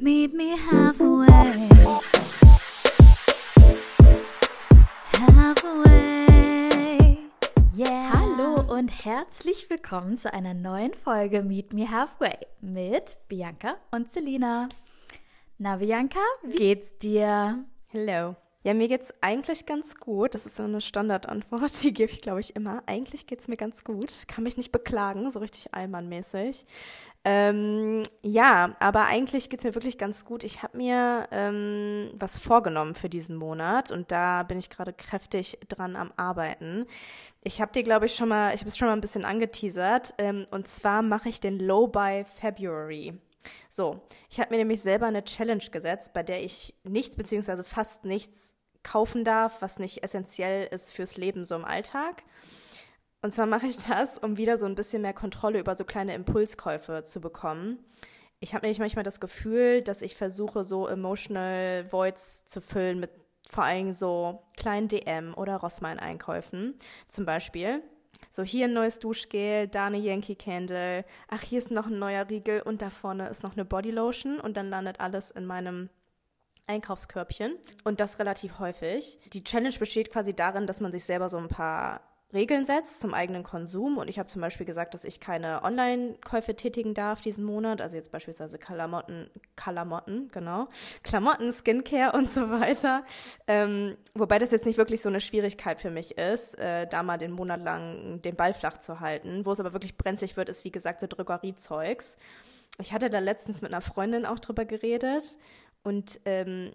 [0.00, 1.68] Meet me halfway.
[5.18, 7.18] Halfway.
[7.74, 8.12] Yeah.
[8.12, 14.68] Hallo und herzlich willkommen zu einer neuen Folge Meet Me Halfway mit Bianca und Selina.
[15.58, 17.64] Na, Bianca, wie geht's dir?
[17.88, 18.36] Hello.
[18.62, 20.34] Ja, mir geht's eigentlich ganz gut.
[20.34, 22.82] Das ist so eine Standardantwort, die gebe ich, glaube ich, immer.
[22.84, 24.28] Eigentlich geht's mir ganz gut.
[24.28, 26.66] Kann mich nicht beklagen, so richtig allmannmäßig.
[27.24, 30.44] Ähm, ja, aber eigentlich geht's mir wirklich ganz gut.
[30.44, 35.58] Ich habe mir ähm, was vorgenommen für diesen Monat und da bin ich gerade kräftig
[35.68, 36.86] dran am Arbeiten.
[37.42, 40.14] Ich habe dir, glaube ich, schon mal, ich habe es schon mal ein bisschen angeteasert.
[40.18, 43.14] Ähm, und zwar mache ich den Low by February.
[43.68, 48.04] So, ich habe mir nämlich selber eine Challenge gesetzt, bei der ich nichts beziehungsweise fast
[48.04, 52.24] nichts kaufen darf, was nicht essentiell ist fürs Leben so im Alltag.
[53.22, 56.14] Und zwar mache ich das, um wieder so ein bisschen mehr Kontrolle über so kleine
[56.14, 57.78] Impulskäufe zu bekommen.
[58.40, 63.10] Ich habe nämlich manchmal das Gefühl, dass ich versuche, so emotional Voids zu füllen mit
[63.50, 66.78] vor allem so kleinen DM- oder Rossmann-Einkäufen.
[67.08, 67.82] Zum Beispiel
[68.30, 71.04] so, hier ein neues Duschgel, da eine Yankee Candle.
[71.28, 74.56] Ach, hier ist noch ein neuer Riegel und da vorne ist noch eine Bodylotion und
[74.56, 75.88] dann landet alles in meinem
[76.66, 79.18] Einkaufskörbchen und das relativ häufig.
[79.32, 82.00] Die Challenge besteht quasi darin, dass man sich selber so ein paar
[82.32, 83.98] Regeln setzt zum eigenen Konsum.
[83.98, 87.80] Und ich habe zum Beispiel gesagt, dass ich keine Online-Käufe tätigen darf diesen Monat.
[87.80, 90.68] Also jetzt beispielsweise Klamotten, Klamotten, genau.
[91.02, 93.04] Klamotten, Skincare und so weiter.
[93.46, 97.18] Ähm, wobei das jetzt nicht wirklich so eine Schwierigkeit für mich ist, äh, da mal
[97.18, 99.44] den Monat lang den Ball flach zu halten.
[99.44, 102.16] Wo es aber wirklich brenzlig wird, ist wie gesagt so Drogeriezeugs.
[102.78, 105.38] Ich hatte da letztens mit einer Freundin auch drüber geredet
[105.82, 106.72] und ähm,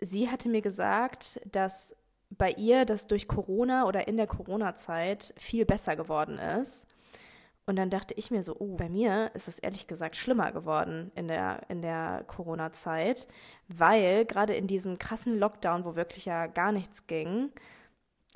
[0.00, 1.94] sie hatte mir gesagt, dass
[2.30, 6.86] bei ihr das durch Corona oder in der Corona-Zeit viel besser geworden ist.
[7.66, 11.12] Und dann dachte ich mir so, oh, bei mir ist es ehrlich gesagt schlimmer geworden
[11.14, 13.28] in der, in der Corona-Zeit,
[13.68, 17.50] weil gerade in diesem krassen Lockdown, wo wirklich ja gar nichts ging,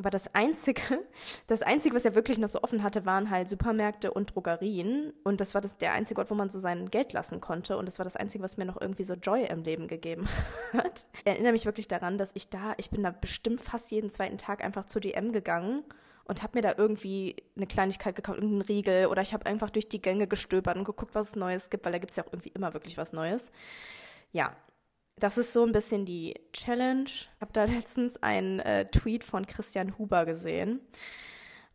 [0.02, 0.80] aber das Einzige,
[1.46, 5.12] das Einzige, was er wirklich noch so offen hatte, waren halt Supermärkte und Drogerien.
[5.22, 7.76] Und das war das, der einzige Ort, wo man so sein Geld lassen konnte.
[7.76, 10.26] Und das war das Einzige, was mir noch irgendwie so Joy im Leben gegeben
[10.72, 11.06] hat.
[11.14, 14.38] Ich erinnere mich wirklich daran, dass ich da, ich bin da bestimmt fast jeden zweiten
[14.38, 15.84] Tag einfach zu DM gegangen
[16.24, 19.06] und habe mir da irgendwie eine Kleinigkeit gekauft, irgendeinen Riegel.
[19.06, 21.92] Oder ich habe einfach durch die Gänge gestöbert und geguckt, was es Neues gibt, weil
[21.92, 23.52] da gibt es ja auch irgendwie immer wirklich was Neues.
[24.32, 24.56] Ja,
[25.16, 27.04] das ist so ein bisschen die Challenge.
[27.04, 30.80] Ich habe da letztens einen äh, Tweet von Christian Huber gesehen.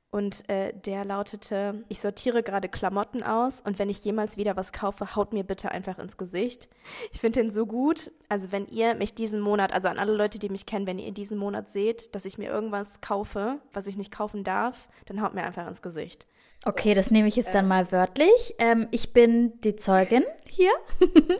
[0.10, 4.72] Und äh, der lautete, ich sortiere gerade Klamotten aus und wenn ich jemals wieder was
[4.72, 6.70] kaufe, haut mir bitte einfach ins Gesicht.
[7.12, 8.12] Ich finde den so gut.
[8.30, 11.12] Also wenn ihr mich diesen Monat, also an alle Leute, die mich kennen, wenn ihr
[11.12, 15.34] diesen Monat seht, dass ich mir irgendwas kaufe, was ich nicht kaufen darf, dann haut
[15.34, 16.26] mir einfach ins Gesicht.
[16.64, 18.56] Okay, das nehme ich jetzt dann mal wörtlich.
[18.60, 20.72] Ähm, ich bin die Zeugin hier.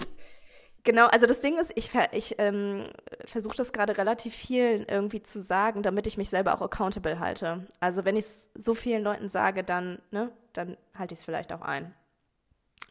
[0.88, 2.86] Genau, also das Ding ist, ich, ich ähm,
[3.26, 7.68] versuche das gerade relativ vielen irgendwie zu sagen, damit ich mich selber auch accountable halte.
[7.82, 11.52] Also wenn ich es so vielen Leuten sage, dann, ne, dann halte ich es vielleicht
[11.52, 11.94] auch ein.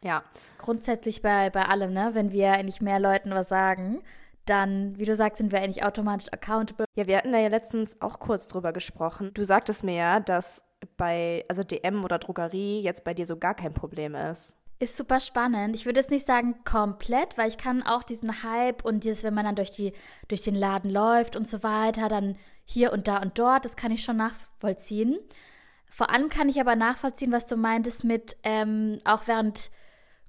[0.03, 0.21] Ja.
[0.59, 2.11] Grundsätzlich bei, bei allem, ne?
[2.13, 4.03] Wenn wir eigentlich mehr Leuten was sagen,
[4.45, 6.85] dann, wie du sagst, sind wir eigentlich automatisch accountable.
[6.95, 9.31] Ja, wir hatten da ja letztens auch kurz drüber gesprochen.
[9.33, 10.63] Du sagtest mir ja, dass
[10.97, 14.55] bei, also DM oder Drogerie jetzt bei dir so gar kein Problem ist.
[14.79, 15.75] Ist super spannend.
[15.75, 19.33] Ich würde jetzt nicht sagen komplett, weil ich kann auch diesen Hype und dieses, wenn
[19.33, 19.91] man dann durch, die,
[20.27, 23.91] durch den Laden läuft und so weiter, dann hier und da und dort, das kann
[23.91, 25.17] ich schon nachvollziehen.
[25.89, 29.71] Vor allem kann ich aber nachvollziehen, was du meintest mit ähm, auch während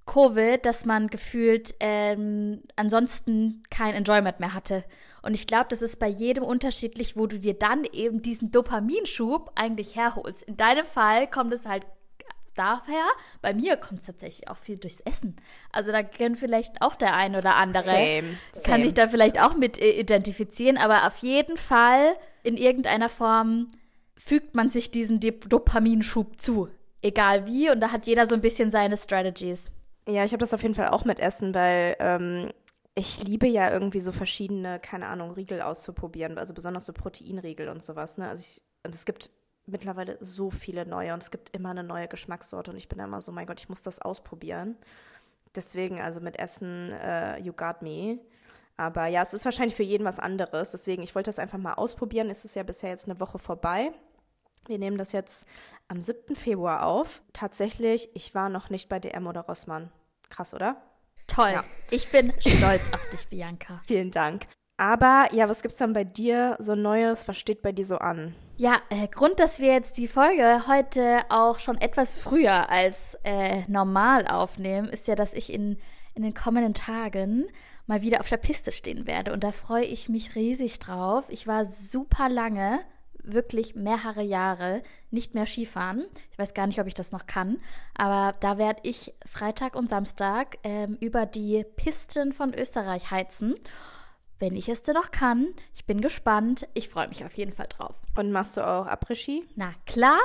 [0.06, 4.84] Covid, dass man gefühlt ähm, ansonsten kein Enjoyment mehr hatte.
[5.20, 9.52] Und ich glaube, das ist bei jedem unterschiedlich, wo du dir dann eben diesen Dopaminschub
[9.56, 10.42] eigentlich herholst.
[10.44, 11.84] In deinem Fall kommt es halt
[12.58, 13.04] daher.
[13.40, 15.36] Bei mir kommt es tatsächlich auch viel durchs Essen.
[15.72, 18.64] Also da kann vielleicht auch der ein oder andere, same, same.
[18.64, 23.68] kann sich da vielleicht auch mit äh, identifizieren, aber auf jeden Fall in irgendeiner Form
[24.16, 26.68] fügt man sich diesen Dopaminschub zu.
[27.00, 29.70] Egal wie, und da hat jeder so ein bisschen seine Strategies.
[30.08, 32.50] Ja, ich habe das auf jeden Fall auch mit Essen, weil ähm,
[32.94, 37.82] ich liebe ja irgendwie so verschiedene, keine Ahnung, Riegel auszuprobieren, also besonders so Proteinriegel und
[37.82, 38.18] sowas.
[38.18, 38.28] Ne?
[38.28, 39.30] Also ich, und es gibt
[39.68, 43.20] mittlerweile so viele neue und es gibt immer eine neue Geschmackssorte und ich bin immer
[43.22, 44.76] so, mein Gott, ich muss das ausprobieren.
[45.54, 48.18] Deswegen, also mit Essen, uh, you got me.
[48.76, 50.70] Aber ja, es ist wahrscheinlich für jeden was anderes.
[50.70, 52.30] Deswegen, ich wollte das einfach mal ausprobieren.
[52.30, 53.92] Es ist ja bisher jetzt eine Woche vorbei.
[54.66, 55.48] Wir nehmen das jetzt
[55.88, 56.36] am 7.
[56.36, 57.22] Februar auf.
[57.32, 59.90] Tatsächlich, ich war noch nicht bei DM oder Rossmann.
[60.30, 60.76] Krass, oder?
[61.26, 61.50] Toll.
[61.52, 61.64] Ja.
[61.90, 63.80] Ich bin stolz auf dich, Bianca.
[63.86, 64.46] Vielen Dank.
[64.76, 67.26] Aber ja, was gibt's dann bei dir so Neues?
[67.26, 68.34] Was steht bei dir so an?
[68.60, 73.62] Ja, äh, Grund, dass wir jetzt die Folge heute auch schon etwas früher als äh,
[73.68, 75.78] normal aufnehmen, ist ja, dass ich in,
[76.16, 77.46] in den kommenden Tagen
[77.86, 79.32] mal wieder auf der Piste stehen werde.
[79.32, 81.26] Und da freue ich mich riesig drauf.
[81.28, 82.80] Ich war super lange,
[83.22, 84.82] wirklich mehrere Jahre,
[85.12, 86.06] nicht mehr Skifahren.
[86.32, 87.58] Ich weiß gar nicht, ob ich das noch kann.
[87.94, 93.54] Aber da werde ich Freitag und Samstag ähm, über die Pisten von Österreich heizen
[94.38, 95.48] wenn ich es denn noch kann.
[95.74, 96.68] Ich bin gespannt.
[96.74, 97.96] Ich freue mich auf jeden Fall drauf.
[98.16, 99.46] Und machst du auch Après-Ski?
[99.56, 100.18] Na klar.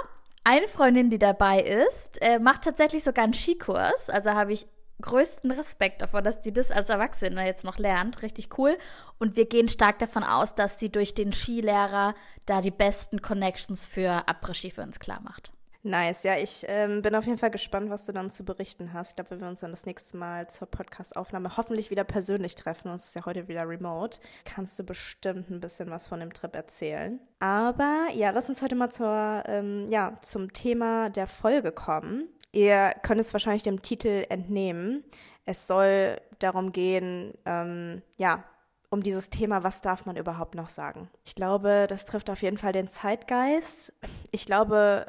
[0.45, 4.09] Eine Freundin, die dabei ist, äh, macht tatsächlich sogar einen Skikurs.
[4.09, 4.67] Also habe ich
[5.01, 8.21] größten Respekt davor, dass die das als Erwachsene jetzt noch lernt.
[8.21, 8.77] Richtig cool.
[9.19, 12.13] Und wir gehen stark davon aus, dass sie durch den Skilehrer
[12.45, 15.52] da die besten Connections für Après-Ski für uns klar macht.
[15.85, 19.09] Nice, ja, ich ähm, bin auf jeden Fall gespannt, was du dann zu berichten hast.
[19.09, 22.87] Ich glaube, wenn wir uns dann das nächste Mal zur Podcast-Aufnahme hoffentlich wieder persönlich treffen,
[22.87, 26.31] und es ist ja heute wieder remote, kannst du bestimmt ein bisschen was von dem
[26.31, 27.19] Trip erzählen.
[27.39, 32.29] Aber ja, lass uns heute mal zur, ähm, ja, zum Thema der Folge kommen.
[32.53, 35.03] Ihr könnt es wahrscheinlich dem Titel entnehmen.
[35.43, 38.45] Es soll darum gehen, ähm, ja,
[38.89, 41.09] um dieses Thema, was darf man überhaupt noch sagen?
[41.25, 43.91] Ich glaube, das trifft auf jeden Fall den Zeitgeist.
[44.31, 45.07] Ich glaube,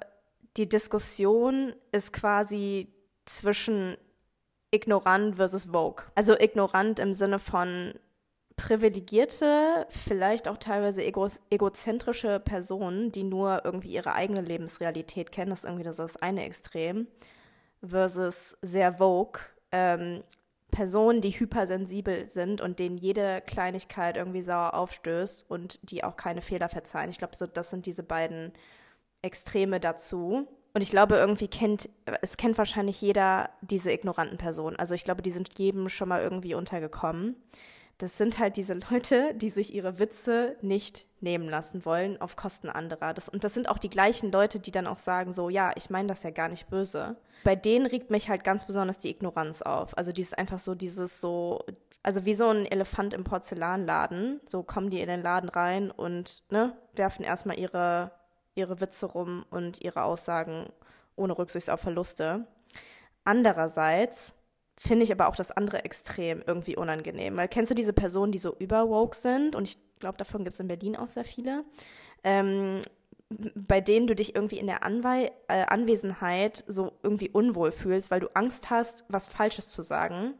[0.57, 2.89] die Diskussion ist quasi
[3.25, 3.97] zwischen
[4.71, 6.05] ignorant versus Vogue.
[6.15, 7.95] Also ignorant im Sinne von
[8.57, 15.61] privilegierte, vielleicht auch teilweise ego egozentrische Personen, die nur irgendwie ihre eigene Lebensrealität kennen, das
[15.61, 17.09] ist irgendwie das, das eine Extrem,
[17.83, 19.41] versus sehr Vogue,
[19.73, 20.23] ähm,
[20.71, 26.43] Personen, die hypersensibel sind und denen jede Kleinigkeit irgendwie sauer aufstößt und die auch keine
[26.43, 27.11] Fehler verzeihen.
[27.11, 28.53] Ich glaube, so, das sind diese beiden
[29.25, 30.47] Extreme dazu.
[30.75, 31.89] Und ich glaube, irgendwie kennt,
[32.21, 34.77] es kennt wahrscheinlich jeder diese ignoranten Personen.
[34.77, 37.37] Also ich glaube, die sind jedem schon mal irgendwie untergekommen.
[37.99, 42.69] Das sind halt diese Leute, die sich ihre Witze nicht nehmen lassen wollen auf Kosten
[42.69, 43.15] anderer.
[43.15, 45.91] Das, und das sind auch die gleichen Leute, die dann auch sagen, so, ja, ich
[45.91, 47.17] meine das ja gar nicht böse.
[47.45, 49.97] Bei denen regt mich halt ganz besonders die Ignoranz auf.
[49.97, 51.65] Also dieses einfach so, dieses so,
[52.03, 54.41] also wie so ein Elefant im Porzellanladen.
[54.47, 58.11] So kommen die in den Laden rein und ne, werfen erstmal ihre
[58.55, 60.67] ihre Witze rum und ihre Aussagen
[61.17, 62.47] ohne Rücksicht auf Verluste.
[63.25, 64.35] Andererseits
[64.77, 67.37] finde ich aber auch das andere Extrem irgendwie unangenehm.
[67.37, 69.57] Weil kennst du diese Personen, die so überwoke sind?
[69.57, 71.65] Und ich glaube, davon gibt es in Berlin auch sehr viele.
[72.23, 72.81] Ähm,
[73.55, 78.21] bei denen du dich irgendwie in der Anwe äh, Anwesenheit so irgendwie unwohl fühlst, weil
[78.21, 80.35] du Angst hast, was Falsches zu sagen.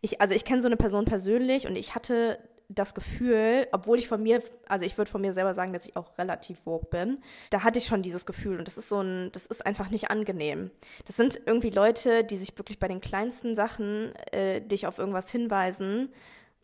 [0.00, 2.38] Ich, also ich kenne so eine Person persönlich und ich hatte
[2.74, 5.96] das Gefühl, obwohl ich von mir, also ich würde von mir selber sagen, dass ich
[5.96, 7.18] auch relativ woke bin,
[7.50, 10.10] da hatte ich schon dieses Gefühl und das ist so ein, das ist einfach nicht
[10.10, 10.70] angenehm.
[11.04, 15.30] Das sind irgendwie Leute, die sich wirklich bei den kleinsten Sachen äh, dich auf irgendwas
[15.30, 16.12] hinweisen.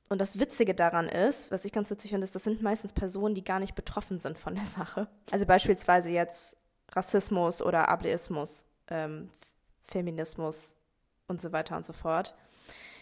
[0.08, 3.34] Und das Witzige daran ist, was ich ganz witzig finde, ist, das sind meistens Personen,
[3.34, 5.08] die gar nicht betroffen sind von der Sache.
[5.32, 6.56] Also beispielsweise jetzt
[6.92, 9.30] Rassismus oder Ableismus, ähm,
[9.82, 10.76] Feminismus
[11.26, 12.36] und so weiter und so fort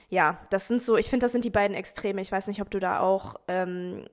[0.08, 2.20] ja, das sind so, ich finde, das sind die beiden Extreme.
[2.20, 4.06] Ich weiß nicht, ob du da auch ähm,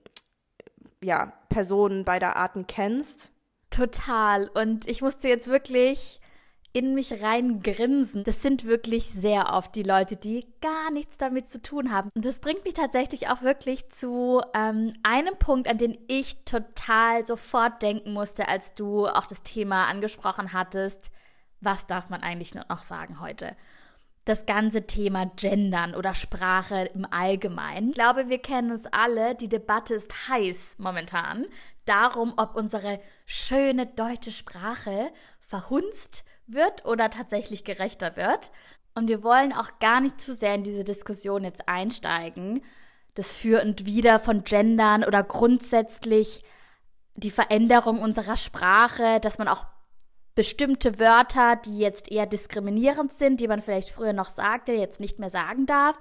[1.03, 3.31] ja, Personen beider Arten kennst.
[3.69, 4.49] Total.
[4.49, 6.21] Und ich musste jetzt wirklich
[6.73, 8.23] in mich rein grinsen.
[8.23, 12.09] Das sind wirklich sehr oft die Leute, die gar nichts damit zu tun haben.
[12.15, 17.25] Und das bringt mich tatsächlich auch wirklich zu ähm, einem Punkt, an den ich total
[17.25, 21.11] sofort denken musste, als du auch das Thema angesprochen hattest.
[21.59, 23.55] Was darf man eigentlich noch sagen heute?
[24.25, 27.89] Das ganze Thema Gendern oder Sprache im Allgemeinen.
[27.89, 29.35] Ich glaube, wir kennen es alle.
[29.35, 31.45] Die Debatte ist heiß momentan
[31.85, 38.51] darum, ob unsere schöne deutsche Sprache verhunzt wird oder tatsächlich gerechter wird.
[38.93, 42.61] Und wir wollen auch gar nicht zu sehr in diese Diskussion jetzt einsteigen,
[43.15, 46.43] das Für und Wider von Gendern oder grundsätzlich
[47.15, 49.65] die Veränderung unserer Sprache, dass man auch
[50.35, 55.19] bestimmte Wörter, die jetzt eher diskriminierend sind, die man vielleicht früher noch sagte, jetzt nicht
[55.19, 55.99] mehr sagen darf.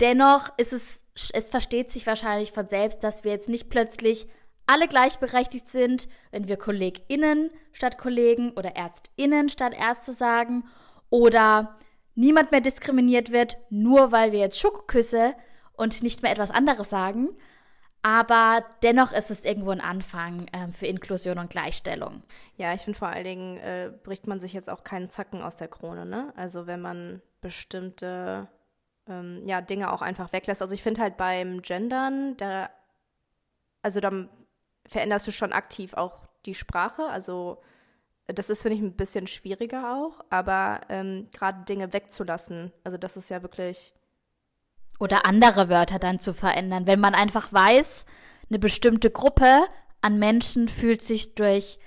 [0.00, 4.26] Dennoch ist es, es versteht sich wahrscheinlich von selbst, dass wir jetzt nicht plötzlich
[4.66, 10.64] alle gleichberechtigt sind, wenn wir KollegInnen statt Kollegen oder ÄrztInnen statt Ärzte sagen
[11.10, 11.76] oder
[12.14, 15.34] niemand mehr diskriminiert wird, nur weil wir jetzt Schokoküsse
[15.74, 17.30] und nicht mehr etwas anderes sagen.
[18.06, 22.22] Aber dennoch ist es irgendwo ein Anfang äh, für Inklusion und Gleichstellung.
[22.58, 25.56] Ja, ich finde vor allen Dingen äh, bricht man sich jetzt auch keinen Zacken aus
[25.56, 26.04] der Krone.
[26.04, 26.30] Ne?
[26.36, 28.46] Also wenn man bestimmte
[29.08, 30.60] ähm, ja, Dinge auch einfach weglässt.
[30.60, 32.68] Also ich finde halt beim Gendern, da,
[33.80, 34.28] also dann
[34.86, 37.04] veränderst du schon aktiv auch die Sprache.
[37.04, 37.62] Also
[38.26, 40.22] das ist, finde ich, ein bisschen schwieriger auch.
[40.28, 43.94] Aber ähm, gerade Dinge wegzulassen, also das ist ja wirklich
[44.98, 46.86] Oder andere Wörter dann zu verändern.
[46.86, 48.06] Wenn man einfach weiß,
[48.48, 49.64] eine bestimmte Gruppe
[50.00, 51.78] an Menschen fühlt sich durch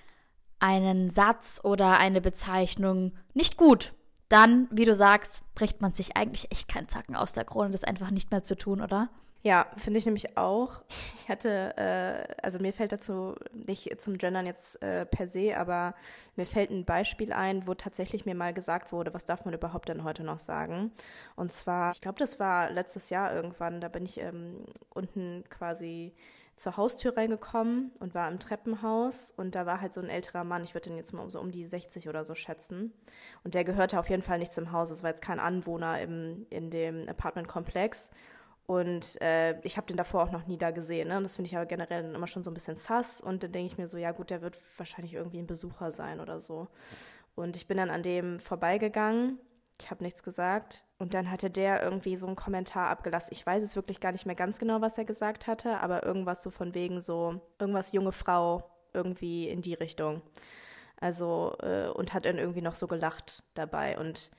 [0.60, 3.94] einen Satz oder eine Bezeichnung nicht gut,
[4.30, 7.84] dann, wie du sagst, bricht man sich eigentlich echt keinen Zacken aus der Krone, das
[7.84, 9.10] einfach nicht mehr zu tun, oder?
[9.48, 10.84] Ja, finde ich nämlich auch.
[10.90, 15.96] Ich hatte, äh, also mir fällt dazu nicht zum Gendern jetzt äh, per se, aber
[16.36, 19.88] mir fällt ein Beispiel ein, wo tatsächlich mir mal gesagt wurde, was darf man überhaupt
[19.88, 20.92] denn heute noch sagen?
[21.38, 26.14] Und zwar, ich glaube, das war letztes Jahr irgendwann, da bin ich ähm, unten quasi
[26.58, 30.66] zur Haustür reingekommen und war im Treppenhaus und da war halt so ein älterer Mann,
[30.66, 32.92] ich würde den jetzt mal so um die 60 oder so schätzen.
[33.46, 36.48] Und der gehörte auf jeden Fall nicht zum Haus, es war jetzt kein Anwohner im,
[36.50, 38.12] in dem Apartmentkomplex.
[38.68, 41.08] Und äh, ich habe den davor auch noch nie da gesehen.
[41.08, 41.18] Ne?
[41.18, 43.22] Und das finde ich aber generell immer schon so ein bisschen sass.
[43.22, 46.20] Und dann denke ich mir so, ja gut, der wird wahrscheinlich irgendwie ein Besucher sein
[46.20, 46.68] oder so.
[47.34, 49.40] Und ich bin dann an dem vorbeigegangen.
[49.80, 50.84] Ich habe nichts gesagt.
[50.98, 53.30] Und dann hatte der irgendwie so einen Kommentar abgelassen.
[53.32, 56.44] Ich weiß es wirklich gar nicht mehr ganz genau, was er gesagt hatte, aber irgendwas
[56.44, 60.22] so von wegen so, irgendwas junge Frau, irgendwie in die Richtung.
[61.00, 63.98] Also, äh, und hat dann irgendwie noch so gelacht dabei.
[63.98, 64.32] Und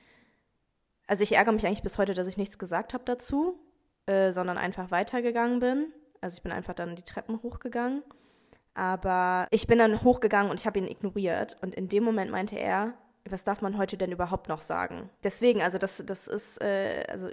[1.07, 3.57] also ich ärgere mich eigentlich bis heute, dass ich nichts gesagt habe dazu,
[4.09, 5.93] äh, sondern einfach weitergegangen bin.
[6.19, 8.01] Also ich bin einfach dann die Treppen hochgegangen.
[8.73, 11.57] Aber ich bin dann hochgegangen und ich habe ihn ignoriert.
[11.61, 12.93] Und in dem Moment meinte er,
[13.29, 15.11] was darf man heute denn überhaupt noch sagen?
[15.23, 17.29] Deswegen, also das, das ist, äh, also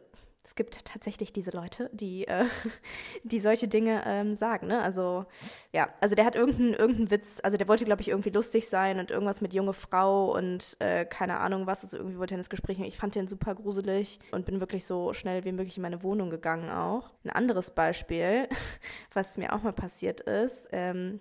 [0.46, 2.44] es gibt tatsächlich diese Leute, die, äh,
[3.24, 4.68] die solche Dinge ähm, sagen.
[4.68, 4.80] Ne?
[4.80, 5.26] Also
[5.72, 9.00] ja, also der hat irgendeinen irgendein Witz, also der wollte, glaube ich, irgendwie lustig sein
[9.00, 11.82] und irgendwas mit junge Frau und äh, keine Ahnung was.
[11.82, 12.78] Also irgendwie wollte er ins Gespräch.
[12.78, 16.30] Ich fand den super gruselig und bin wirklich so schnell wie möglich in meine Wohnung
[16.30, 17.10] gegangen auch.
[17.24, 18.48] Ein anderes Beispiel,
[19.12, 20.68] was mir auch mal passiert ist.
[20.70, 21.18] Ähm,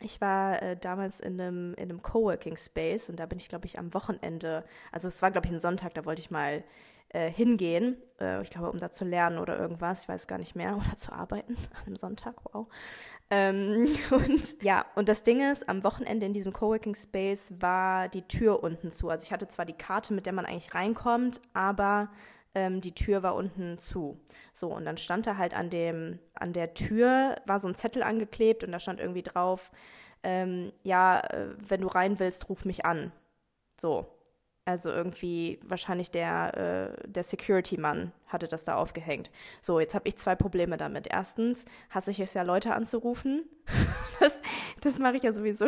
[0.00, 3.66] ich war äh, damals in einem, in einem Coworking Space und da bin ich, glaube
[3.66, 6.64] ich, am Wochenende, also es war, glaube ich, ein Sonntag, da wollte ich mal
[7.12, 7.96] äh, hingehen.
[8.20, 10.96] Äh, ich glaube, um da zu lernen oder irgendwas, ich weiß gar nicht mehr, oder
[10.96, 12.66] zu arbeiten an einem Sonntag, wow.
[13.30, 18.22] Ähm, und ja, und das Ding ist, am Wochenende in diesem Coworking Space war die
[18.22, 19.08] Tür unten zu.
[19.08, 22.10] Also ich hatte zwar die Karte, mit der man eigentlich reinkommt, aber
[22.54, 24.20] ähm, die Tür war unten zu.
[24.52, 28.02] So, und dann stand da halt an dem, an der Tür, war so ein Zettel
[28.02, 29.70] angeklebt und da stand irgendwie drauf,
[30.22, 33.12] ähm, ja, äh, wenn du rein willst, ruf mich an.
[33.80, 34.06] So.
[34.64, 39.30] Also irgendwie wahrscheinlich der, äh, der Security-Mann hatte das da aufgehängt.
[39.60, 41.08] So, jetzt habe ich zwei Probleme damit.
[41.10, 43.44] Erstens hasse ich es ja, Leute anzurufen.
[44.20, 44.40] das
[44.84, 45.66] das mache ich ja sowieso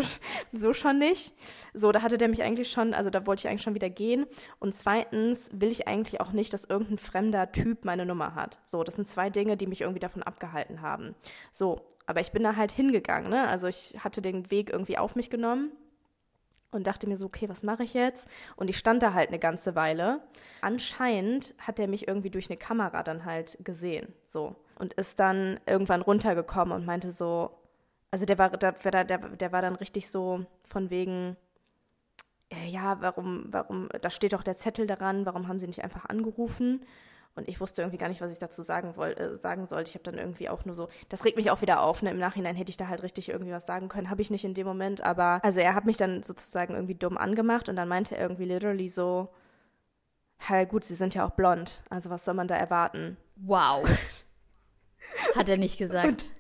[0.52, 1.34] so schon nicht.
[1.72, 4.26] So, da hatte der mich eigentlich schon, also da wollte ich eigentlich schon wieder gehen.
[4.58, 8.58] Und zweitens will ich eigentlich auch nicht, dass irgendein fremder Typ meine Nummer hat.
[8.64, 11.14] So, das sind zwei Dinge, die mich irgendwie davon abgehalten haben.
[11.50, 13.48] So, aber ich bin da halt hingegangen, ne?
[13.48, 15.72] Also ich hatte den Weg irgendwie auf mich genommen
[16.74, 18.28] und dachte mir so, okay, was mache ich jetzt?
[18.56, 20.20] Und ich stand da halt eine ganze Weile.
[20.60, 24.56] Anscheinend hat er mich irgendwie durch eine Kamera dann halt gesehen, so.
[24.78, 27.50] Und ist dann irgendwann runtergekommen und meinte so,
[28.10, 28.72] also der war, der,
[29.04, 31.36] der, der war dann richtig so von wegen,
[32.50, 36.06] äh, ja, warum, warum, da steht doch der Zettel daran, warum haben sie nicht einfach
[36.06, 36.84] angerufen?
[37.36, 39.88] Und ich wusste irgendwie gar nicht, was ich dazu sagen, woll, äh, sagen sollte.
[39.88, 42.02] Ich habe dann irgendwie auch nur so, das regt mich auch wieder auf.
[42.02, 42.10] Ne?
[42.10, 44.08] Im Nachhinein hätte ich da halt richtig irgendwie was sagen können.
[44.08, 45.02] Habe ich nicht in dem Moment.
[45.02, 48.44] Aber also er hat mich dann sozusagen irgendwie dumm angemacht und dann meinte er irgendwie
[48.44, 49.30] literally so,
[50.38, 51.82] hey, gut, sie sind ja auch blond.
[51.90, 53.16] Also was soll man da erwarten?
[53.36, 53.84] Wow.
[55.34, 56.06] hat er nicht gesagt.
[56.06, 56.32] Und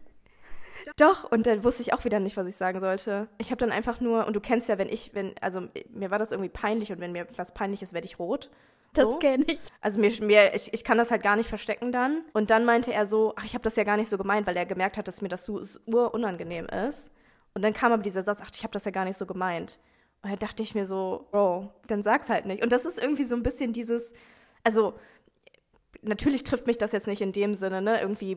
[0.96, 3.28] doch, und dann wusste ich auch wieder nicht, was ich sagen sollte.
[3.38, 6.18] Ich habe dann einfach nur, und du kennst ja, wenn ich, wenn, also mir war
[6.18, 8.50] das irgendwie peinlich und wenn mir was peinlich ist, werde ich rot.
[8.94, 9.18] Das so.
[9.18, 9.60] kenne ich.
[9.80, 12.24] Also mir, mir ich, ich kann das halt gar nicht verstecken dann.
[12.32, 14.56] Und dann meinte er so, ach, ich habe das ja gar nicht so gemeint, weil
[14.56, 17.10] er gemerkt hat, dass mir das so unangenehm ist.
[17.54, 19.78] Und dann kam aber dieser Satz, ach, ich habe das ja gar nicht so gemeint.
[20.22, 22.62] Und da dachte ich mir so, Bro, dann sag's halt nicht.
[22.62, 24.14] Und das ist irgendwie so ein bisschen dieses,
[24.62, 24.94] also
[26.02, 28.36] natürlich trifft mich das jetzt nicht in dem Sinne, ne, irgendwie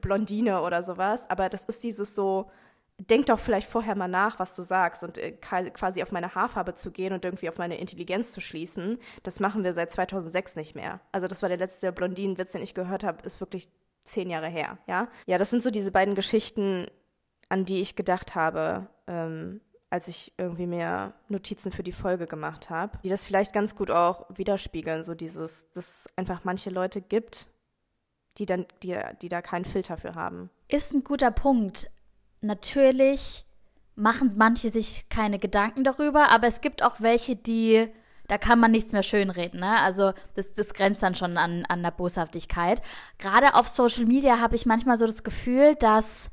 [0.00, 2.50] Blondine oder sowas, aber das ist dieses so,
[2.98, 6.74] denk doch vielleicht vorher mal nach, was du sagst und äh, quasi auf meine Haarfarbe
[6.74, 10.74] zu gehen und irgendwie auf meine Intelligenz zu schließen, das machen wir seit 2006 nicht
[10.74, 11.00] mehr.
[11.12, 13.68] Also das war der letzte Blondinenwitz, den ich gehört habe, ist wirklich
[14.04, 15.08] zehn Jahre her, ja.
[15.26, 16.86] Ja, das sind so diese beiden Geschichten,
[17.48, 22.68] an die ich gedacht habe, ähm, als ich irgendwie mehr Notizen für die Folge gemacht
[22.68, 27.00] habe, die das vielleicht ganz gut auch widerspiegeln, so dieses, dass es einfach manche Leute
[27.00, 27.48] gibt,
[28.36, 30.50] die dann, die, die da keinen Filter für haben.
[30.68, 31.90] Ist ein guter Punkt.
[32.40, 33.44] Natürlich
[33.94, 37.88] machen manche sich keine Gedanken darüber, aber es gibt auch welche, die,
[38.28, 39.60] da kann man nichts mehr schönreden.
[39.60, 39.80] Ne?
[39.82, 42.80] Also das, das grenzt dann schon an, an der Boshaftigkeit.
[43.18, 46.30] Gerade auf Social Media habe ich manchmal so das Gefühl, dass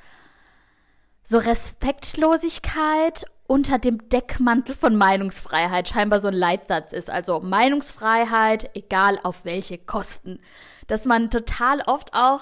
[1.23, 7.09] so Respektlosigkeit unter dem Deckmantel von Meinungsfreiheit scheinbar so ein Leitsatz ist.
[7.09, 10.39] Also Meinungsfreiheit, egal auf welche Kosten.
[10.87, 12.41] Dass man total oft auch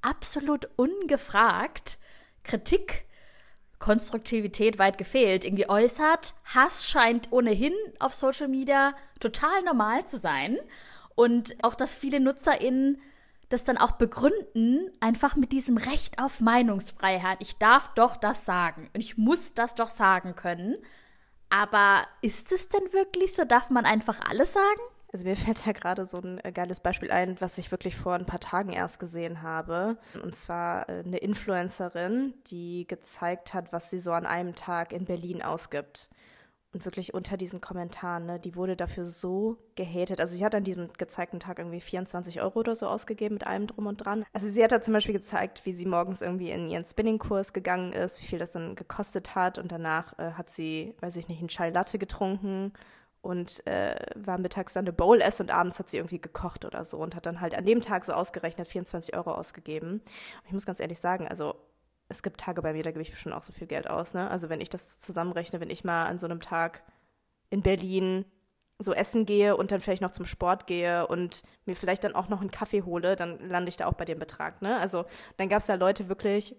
[0.00, 1.98] absolut ungefragt
[2.44, 3.04] Kritik,
[3.78, 6.34] Konstruktivität weit gefehlt, irgendwie äußert.
[6.44, 10.58] Hass scheint ohnehin auf Social Media total normal zu sein.
[11.14, 13.00] Und auch, dass viele NutzerInnen
[13.48, 17.38] das dann auch begründen, einfach mit diesem Recht auf Meinungsfreiheit.
[17.40, 20.76] Ich darf doch das sagen und ich muss das doch sagen können.
[21.50, 23.44] Aber ist es denn wirklich so?
[23.44, 24.80] Darf man einfach alles sagen?
[25.12, 28.14] Also mir fällt ja gerade so ein äh, geiles Beispiel ein, was ich wirklich vor
[28.14, 29.96] ein paar Tagen erst gesehen habe.
[30.22, 35.04] Und zwar äh, eine Influencerin, die gezeigt hat, was sie so an einem Tag in
[35.04, 36.10] Berlin ausgibt.
[36.74, 40.20] Und wirklich unter diesen Kommentaren, ne, die wurde dafür so gehatet.
[40.20, 43.66] Also sie hat an diesem gezeigten Tag irgendwie 24 Euro oder so ausgegeben mit allem
[43.66, 44.26] drum und dran.
[44.34, 47.94] Also sie hat da zum Beispiel gezeigt, wie sie morgens irgendwie in ihren Spinning-Kurs gegangen
[47.94, 49.56] ist, wie viel das dann gekostet hat.
[49.56, 52.74] Und danach äh, hat sie, weiß ich nicht, einen Chai Latte getrunken
[53.20, 56.84] und äh, war mittags dann eine Bowl essen und abends hat sie irgendwie gekocht oder
[56.84, 59.94] so und hat dann halt an dem Tag so ausgerechnet 24 Euro ausgegeben.
[59.94, 61.54] Und ich muss ganz ehrlich sagen, also
[62.08, 64.14] es gibt Tage bei mir, da gebe ich schon auch so viel Geld aus.
[64.14, 64.30] Ne?
[64.30, 66.82] Also wenn ich das zusammenrechne, wenn ich mal an so einem Tag
[67.50, 68.24] in Berlin
[68.78, 72.28] so essen gehe und dann vielleicht noch zum Sport gehe und mir vielleicht dann auch
[72.28, 74.62] noch einen Kaffee hole, dann lande ich da auch bei dem Betrag.
[74.62, 74.78] Ne?
[74.78, 75.04] Also
[75.36, 76.54] dann gab es da Leute wirklich,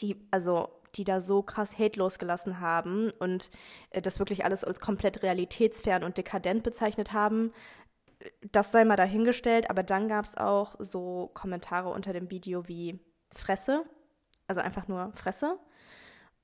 [0.00, 3.50] die, also die da so krass Hate losgelassen haben und
[3.90, 7.52] äh, das wirklich alles als komplett realitätsfern und dekadent bezeichnet haben.
[8.52, 12.98] Das sei mal dahingestellt, aber dann gab es auch so Kommentare unter dem Video wie
[13.34, 13.84] Fresse,
[14.46, 15.58] also einfach nur Fresse.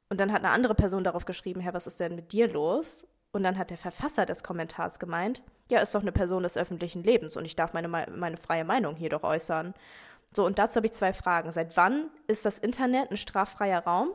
[0.09, 3.07] Und dann hat eine andere Person darauf geschrieben, Herr, was ist denn mit dir los?
[3.33, 7.05] Und dann hat der Verfasser des Kommentars gemeint, ja, ist doch eine Person des öffentlichen
[7.05, 9.73] Lebens und ich darf meine, meine freie Meinung hier doch äußern.
[10.35, 11.53] So, und dazu habe ich zwei Fragen.
[11.53, 14.11] Seit wann ist das Internet ein straffreier Raum?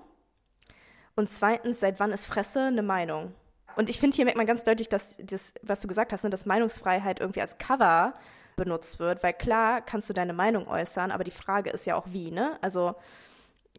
[1.16, 3.34] Und zweitens, seit wann ist Fresse eine Meinung?
[3.76, 6.30] Und ich finde, hier merkt man ganz deutlich, dass das, was du gesagt hast, ne,
[6.30, 8.14] dass Meinungsfreiheit irgendwie als Cover
[8.56, 12.08] benutzt wird, weil klar kannst du deine Meinung äußern, aber die Frage ist ja auch
[12.10, 12.58] wie, ne?
[12.62, 12.96] Also,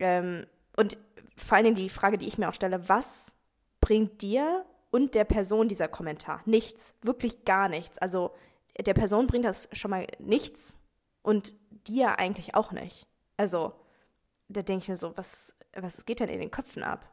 [0.01, 0.99] ähm, und
[1.37, 3.35] vor allen Dingen die Frage, die ich mir auch stelle, was
[3.81, 6.43] bringt dir und der Person dieser Kommentar?
[6.45, 7.99] Nichts, wirklich gar nichts.
[7.99, 8.33] Also
[8.79, 10.77] der Person bringt das schon mal nichts
[11.23, 11.55] und
[11.87, 13.07] dir eigentlich auch nicht.
[13.37, 13.73] Also
[14.49, 17.07] da denke ich mir so, was, was geht denn in den Köpfen ab?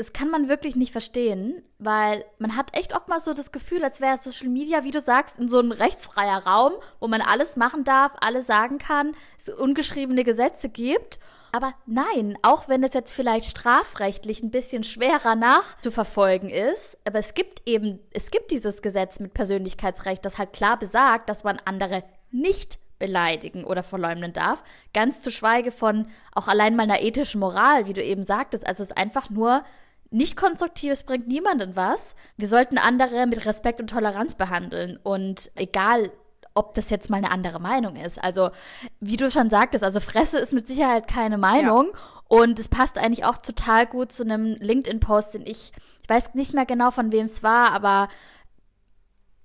[0.00, 4.00] Das kann man wirklich nicht verstehen, weil man hat echt oftmals so das Gefühl, als
[4.00, 7.84] wäre Social Media, wie du sagst, in so ein rechtsfreier Raum, wo man alles machen
[7.84, 11.18] darf, alles sagen kann, es ungeschriebene Gesetze gibt.
[11.52, 17.34] Aber nein, auch wenn es jetzt vielleicht strafrechtlich ein bisschen schwerer nachzuverfolgen ist, aber es
[17.34, 22.04] gibt eben, es gibt dieses Gesetz mit Persönlichkeitsrecht, das halt klar besagt, dass man andere
[22.30, 24.62] nicht beleidigen oder verleumden darf.
[24.94, 28.66] Ganz zu schweige von auch allein mal einer ethischen Moral, wie du eben sagtest.
[28.66, 29.62] Also es ist einfach nur
[30.10, 32.14] nicht konstruktives bringt niemanden was.
[32.36, 36.10] Wir sollten andere mit Respekt und Toleranz behandeln und egal,
[36.54, 38.22] ob das jetzt mal eine andere Meinung ist.
[38.22, 38.50] Also,
[38.98, 42.00] wie du schon sagtest, also Fresse ist mit Sicherheit keine Meinung ja.
[42.28, 46.54] und es passt eigentlich auch total gut zu einem LinkedIn-Post, den ich, ich weiß nicht
[46.54, 48.08] mehr genau von wem es war, aber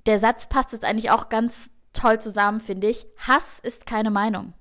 [0.08, 3.06] der Satz passt jetzt eigentlich auch ganz toll zusammen, finde ich.
[3.17, 4.54] Hass ist keine Meinung.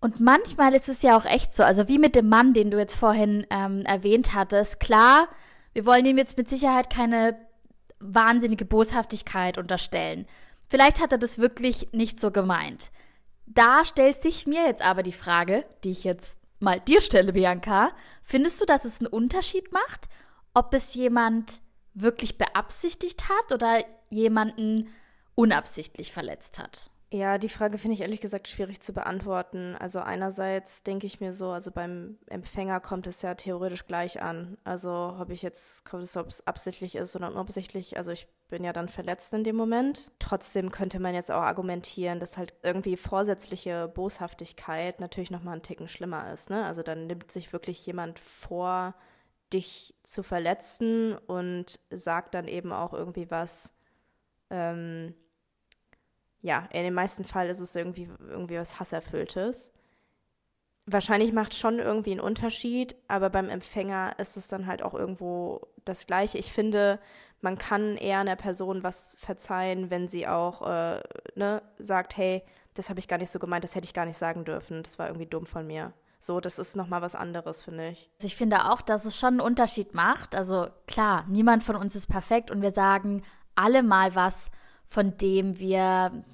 [0.00, 2.78] Und manchmal ist es ja auch echt so, also wie mit dem Mann, den du
[2.78, 4.78] jetzt vorhin ähm, erwähnt hattest.
[4.78, 5.28] Klar,
[5.78, 7.38] wir wollen ihm jetzt mit Sicherheit keine
[8.00, 10.26] wahnsinnige Boshaftigkeit unterstellen.
[10.66, 12.90] Vielleicht hat er das wirklich nicht so gemeint.
[13.46, 17.92] Da stellt sich mir jetzt aber die Frage, die ich jetzt mal dir stelle, Bianca.
[18.24, 20.08] Findest du, dass es einen Unterschied macht,
[20.52, 21.60] ob es jemand
[21.94, 24.88] wirklich beabsichtigt hat oder jemanden
[25.36, 26.87] unabsichtlich verletzt hat?
[27.10, 29.74] Ja, die Frage finde ich ehrlich gesagt schwierig zu beantworten.
[29.76, 34.58] Also einerseits denke ich mir so, also beim Empfänger kommt es ja theoretisch gleich an.
[34.64, 38.88] Also ob ich jetzt, ob es absichtlich ist oder unabsichtlich, also ich bin ja dann
[38.88, 40.12] verletzt in dem Moment.
[40.18, 45.88] Trotzdem könnte man jetzt auch argumentieren, dass halt irgendwie vorsätzliche Boshaftigkeit natürlich nochmal einen Ticken
[45.88, 46.50] schlimmer ist.
[46.50, 46.66] Ne?
[46.66, 48.94] Also dann nimmt sich wirklich jemand vor,
[49.50, 53.72] dich zu verletzen und sagt dann eben auch irgendwie was,
[54.50, 55.14] ähm,
[56.40, 59.72] ja, in den meisten Fällen ist es irgendwie, irgendwie was Hasserfülltes.
[60.86, 65.68] Wahrscheinlich macht schon irgendwie einen Unterschied, aber beim Empfänger ist es dann halt auch irgendwo
[65.84, 66.38] das Gleiche.
[66.38, 66.98] Ich finde,
[67.40, 71.02] man kann eher einer Person was verzeihen, wenn sie auch äh,
[71.34, 72.42] ne, sagt, hey,
[72.74, 74.98] das habe ich gar nicht so gemeint, das hätte ich gar nicht sagen dürfen, das
[74.98, 75.92] war irgendwie dumm von mir.
[76.20, 78.10] So, das ist nochmal was anderes, finde ich.
[78.20, 80.34] Ich finde auch, dass es schon einen Unterschied macht.
[80.34, 83.22] Also klar, niemand von uns ist perfekt und wir sagen
[83.54, 84.50] alle mal was,
[84.88, 86.24] von dem wir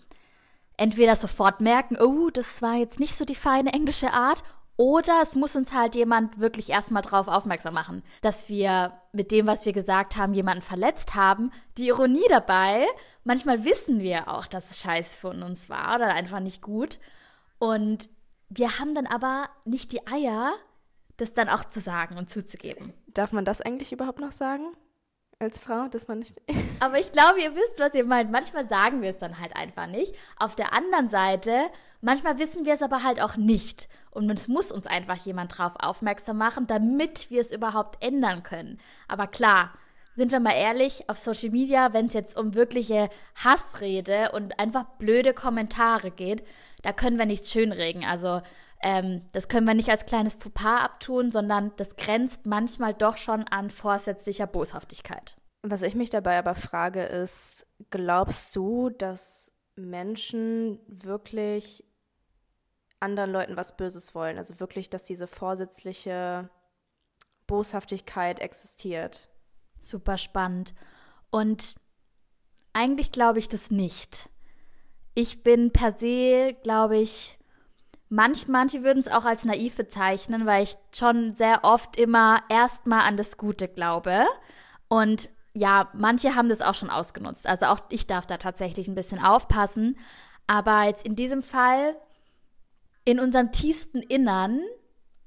[0.76, 4.42] entweder sofort merken, oh, das war jetzt nicht so die feine englische Art,
[4.76, 9.46] Oder es muss uns halt jemand wirklich erstmal drauf aufmerksam machen, dass wir mit dem,
[9.46, 11.52] was wir gesagt haben, jemanden verletzt haben.
[11.78, 12.86] Die Ironie dabei,
[13.22, 16.98] manchmal wissen wir auch, dass es scheiße von uns war oder einfach nicht gut.
[17.60, 18.08] Und
[18.48, 20.54] wir haben dann aber nicht die Eier,
[21.18, 22.92] das dann auch zu sagen und zuzugeben.
[23.06, 24.64] Darf man das eigentlich überhaupt noch sagen?
[25.38, 26.40] Als Frau, dass man nicht.
[26.80, 28.30] Aber ich glaube, ihr wisst, was ihr meint.
[28.30, 30.14] Manchmal sagen wir es dann halt einfach nicht.
[30.38, 31.70] Auf der anderen Seite,
[32.00, 33.88] manchmal wissen wir es aber halt auch nicht.
[34.10, 38.78] Und es muss uns einfach jemand drauf aufmerksam machen, damit wir es überhaupt ändern können.
[39.08, 39.72] Aber klar,
[40.14, 44.84] sind wir mal ehrlich, auf Social Media, wenn es jetzt um wirkliche Hassrede und einfach
[44.98, 46.44] blöde Kommentare geht,
[46.82, 48.04] da können wir nichts schönregen.
[48.04, 48.40] Also
[48.84, 53.44] ähm, das können wir nicht als kleines Fauxpas abtun, sondern das grenzt manchmal doch schon
[53.44, 55.36] an vorsätzlicher Boshaftigkeit.
[55.62, 61.82] Was ich mich dabei aber frage, ist, glaubst du, dass Menschen wirklich
[63.00, 64.36] anderen Leuten was Böses wollen?
[64.36, 66.50] Also wirklich, dass diese vorsätzliche
[67.46, 69.30] Boshaftigkeit existiert?
[69.80, 70.74] Super spannend.
[71.30, 71.76] Und
[72.74, 74.28] eigentlich glaube ich das nicht.
[75.14, 77.38] Ich bin per se, glaube ich,
[78.08, 83.00] Manch, manche würden es auch als naiv bezeichnen, weil ich schon sehr oft immer erstmal
[83.00, 84.26] an das Gute glaube.
[84.88, 87.46] Und ja, manche haben das auch schon ausgenutzt.
[87.46, 89.98] Also auch ich darf da tatsächlich ein bisschen aufpassen.
[90.46, 91.96] Aber jetzt in diesem Fall,
[93.04, 94.60] in unserem tiefsten Innern,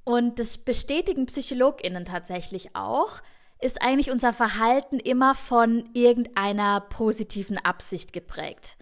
[0.08, 3.20] und das bestätigen PsychologInnen tatsächlich auch,
[3.60, 8.78] ist eigentlich unser Verhalten immer von irgendeiner positiven Absicht geprägt.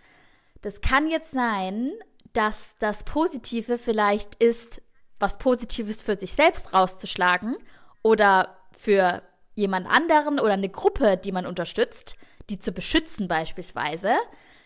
[0.61, 1.91] Das kann jetzt sein,
[2.35, 4.81] dass das Positive vielleicht ist,
[5.19, 7.55] was Positives für sich selbst rauszuschlagen
[8.03, 9.23] oder für
[9.55, 12.17] jemand anderen oder eine Gruppe, die man unterstützt,
[12.49, 14.13] die zu beschützen beispielsweise.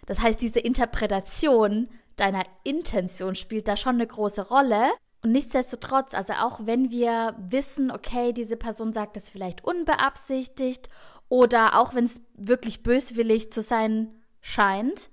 [0.07, 4.91] Das heißt, diese Interpretation deiner Intention spielt da schon eine große Rolle.
[5.21, 10.89] Und nichtsdestotrotz, also auch wenn wir wissen, okay, diese Person sagt das vielleicht unbeabsichtigt
[11.27, 14.09] oder auch wenn es wirklich böswillig zu sein
[14.41, 15.09] scheint,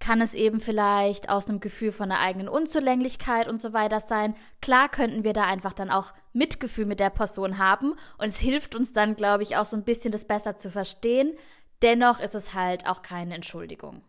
[0.00, 4.34] kann es eben vielleicht aus einem Gefühl von einer eigenen Unzulänglichkeit und so weiter sein.
[4.60, 8.74] Klar könnten wir da einfach dann auch Mitgefühl mit der Person haben und es hilft
[8.74, 11.36] uns dann, glaube ich, auch so ein bisschen das besser zu verstehen.
[11.82, 14.02] Dennoch ist es halt auch keine Entschuldigung.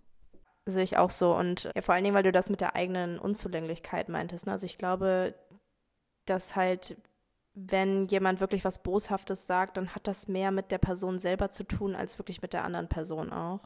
[0.65, 3.17] Sehe ich auch so und ja, vor allen Dingen, weil du das mit der eigenen
[3.17, 4.45] Unzulänglichkeit meintest.
[4.45, 4.51] Ne?
[4.51, 5.33] Also ich glaube,
[6.25, 6.97] dass halt
[7.67, 11.63] wenn jemand wirklich was Boshaftes sagt, dann hat das mehr mit der Person selber zu
[11.63, 13.61] tun, als wirklich mit der anderen Person auch.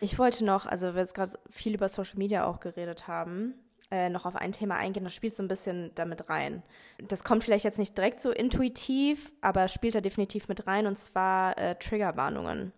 [0.00, 3.54] Ich wollte noch, also wir jetzt gerade viel über Social Media auch geredet haben,
[3.90, 6.62] äh, noch auf ein Thema eingehen, das spielt so ein bisschen damit rein.
[7.08, 10.98] Das kommt vielleicht jetzt nicht direkt so intuitiv, aber spielt da definitiv mit rein und
[10.98, 12.72] zwar äh, Triggerwarnungen.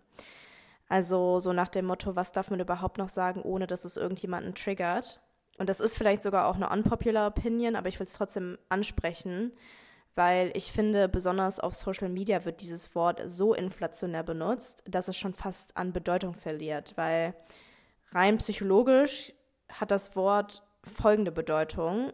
[0.87, 4.55] Also so nach dem Motto, was darf man überhaupt noch sagen, ohne dass es irgendjemanden
[4.55, 5.21] triggert.
[5.57, 9.51] Und das ist vielleicht sogar auch eine unpopular Opinion, aber ich will es trotzdem ansprechen,
[10.15, 15.17] weil ich finde, besonders auf Social Media wird dieses Wort so inflationär benutzt, dass es
[15.17, 17.33] schon fast an Bedeutung verliert, weil
[18.11, 19.33] rein psychologisch
[19.69, 22.11] hat das Wort folgende Bedeutung.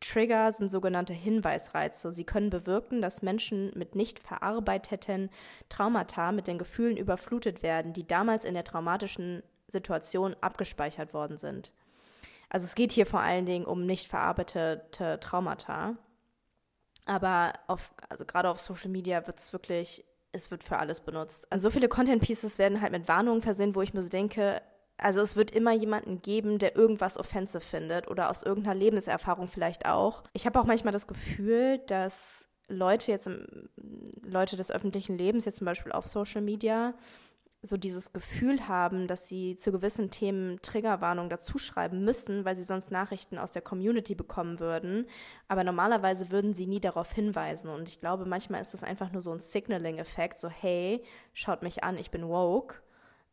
[0.00, 2.12] Trigger sind sogenannte Hinweisreize.
[2.12, 5.30] Sie können bewirken, dass Menschen mit nicht verarbeiteten
[5.68, 11.72] Traumata mit den Gefühlen überflutet werden, die damals in der traumatischen Situation abgespeichert worden sind.
[12.50, 15.96] Also es geht hier vor allen Dingen um nicht verarbeitete Traumata.
[17.06, 21.50] Aber auf, also gerade auf Social Media wird es wirklich, es wird für alles benutzt.
[21.50, 24.62] Also so viele Content Pieces werden halt mit Warnungen versehen, wo ich mir so denke,
[24.96, 29.86] also es wird immer jemanden geben, der irgendwas offensive findet oder aus irgendeiner Lebenserfahrung vielleicht
[29.86, 30.22] auch.
[30.32, 33.28] Ich habe auch manchmal das Gefühl, dass Leute jetzt,
[34.22, 36.94] Leute des öffentlichen Lebens, jetzt zum Beispiel auf Social Media,
[37.64, 42.90] so dieses Gefühl haben, dass sie zu gewissen Themen Triggerwarnung dazuschreiben müssen, weil sie sonst
[42.90, 45.06] Nachrichten aus der Community bekommen würden.
[45.48, 47.70] Aber normalerweise würden sie nie darauf hinweisen.
[47.70, 51.82] Und ich glaube, manchmal ist das einfach nur so ein Signaling-Effekt, so hey, schaut mich
[51.82, 52.82] an, ich bin woke.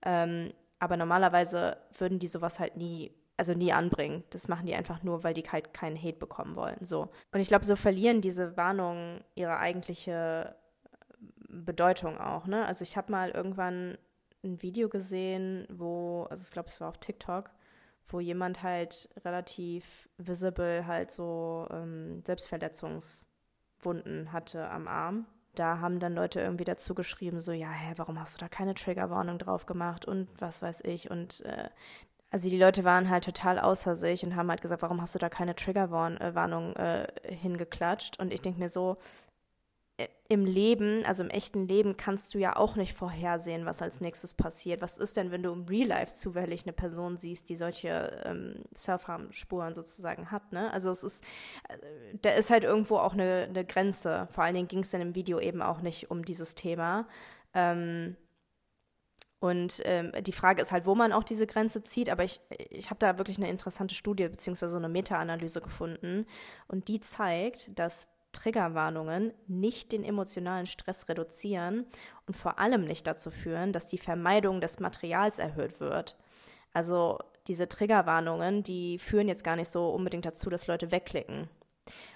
[0.04, 4.24] Ähm, aber normalerweise würden die sowas halt nie, also nie anbringen.
[4.30, 6.86] Das machen die einfach nur, weil die halt keinen Hate bekommen wollen.
[6.86, 7.10] So.
[7.34, 10.56] Und ich glaube, so verlieren diese Warnungen ihre eigentliche
[11.50, 12.48] Bedeutung auch.
[12.48, 12.66] Ne?
[12.66, 13.98] Also ich habe mal irgendwann
[14.44, 17.52] ein Video gesehen, wo, also ich glaube, es war auf TikTok,
[18.08, 25.26] wo jemand halt relativ visible halt so ähm, Selbstverletzungswunden hatte am Arm.
[25.56, 28.74] Da haben dann Leute irgendwie dazu geschrieben, so, ja, hä, warum hast du da keine
[28.74, 31.12] Triggerwarnung drauf gemacht und was weiß ich.
[31.12, 31.70] Und äh,
[32.32, 35.20] also die Leute waren halt total außer sich und haben halt gesagt, warum hast du
[35.20, 38.20] da keine Triggerwarnung äh, äh, hingeklatscht?
[38.20, 38.98] Und ich denke mir so,
[40.30, 44.34] im Leben, also im echten Leben, kannst du ja auch nicht vorhersehen, was als nächstes
[44.34, 44.82] passiert.
[44.82, 48.64] Was ist denn, wenn du im Real Life zufällig eine Person siehst, die solche ähm,
[48.74, 50.54] Self-Harm-Spuren sozusagen hat?
[50.54, 50.72] Ne?
[50.72, 51.24] Also es ist,
[51.68, 51.78] äh,
[52.22, 54.28] da ist halt irgendwo auch eine, eine Grenze.
[54.32, 57.08] Vor allen Dingen ging es dann im Video eben auch nicht um dieses Thema.
[57.54, 58.16] Ähm,
[59.42, 62.10] und ähm, die Frage ist halt, wo man auch diese Grenze zieht.
[62.12, 66.28] Aber ich, ich habe da wirklich eine interessante Studie beziehungsweise eine Meta-Analyse gefunden.
[66.68, 71.86] Und die zeigt, dass Triggerwarnungen nicht den emotionalen Stress reduzieren
[72.28, 76.18] und vor allem nicht dazu führen, dass die Vermeidung des Materials erhöht wird.
[76.74, 81.50] Also diese Triggerwarnungen, die führen jetzt gar nicht so unbedingt dazu, dass Leute wegklicken.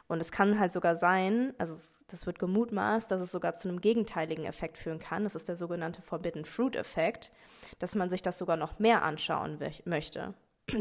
[0.08, 1.74] Und es kann halt sogar sein, also
[2.08, 5.24] das wird gemutmaßt, dass es sogar zu einem gegenteiligen Effekt führen kann.
[5.24, 7.32] Das ist der sogenannte Forbidden Fruit Effekt,
[7.80, 10.36] dass man sich das sogar noch mehr anschauen möchte.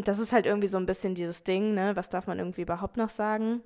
[0.04, 1.96] Das ist halt irgendwie so ein bisschen dieses Ding, ne?
[1.96, 3.62] Was darf man irgendwie überhaupt noch sagen?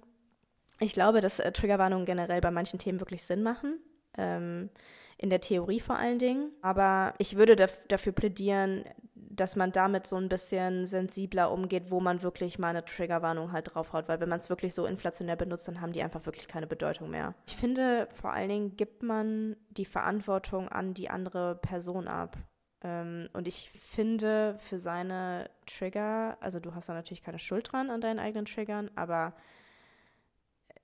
[0.81, 3.81] Ich glaube, dass äh, Triggerwarnungen generell bei manchen Themen wirklich Sinn machen.
[4.17, 4.71] Ähm,
[5.19, 6.53] in der Theorie vor allen Dingen.
[6.63, 12.01] Aber ich würde daf dafür plädieren, dass man damit so ein bisschen sensibler umgeht, wo
[12.01, 14.09] man wirklich mal eine Triggerwarnung halt draufhaut.
[14.09, 17.11] Weil wenn man es wirklich so inflationär benutzt, dann haben die einfach wirklich keine Bedeutung
[17.11, 17.35] mehr.
[17.47, 22.37] Ich finde, vor allen Dingen gibt man die Verantwortung an die andere Person ab.
[22.83, 27.91] Ähm, und ich finde, für seine Trigger, also du hast da natürlich keine Schuld dran
[27.91, 29.35] an deinen eigenen Triggern, aber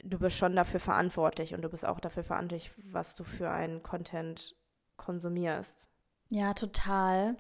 [0.05, 3.83] du bist schon dafür verantwortlich und du bist auch dafür verantwortlich, was du für einen
[3.83, 4.55] Content
[4.97, 5.91] konsumierst.
[6.29, 7.37] Ja, total.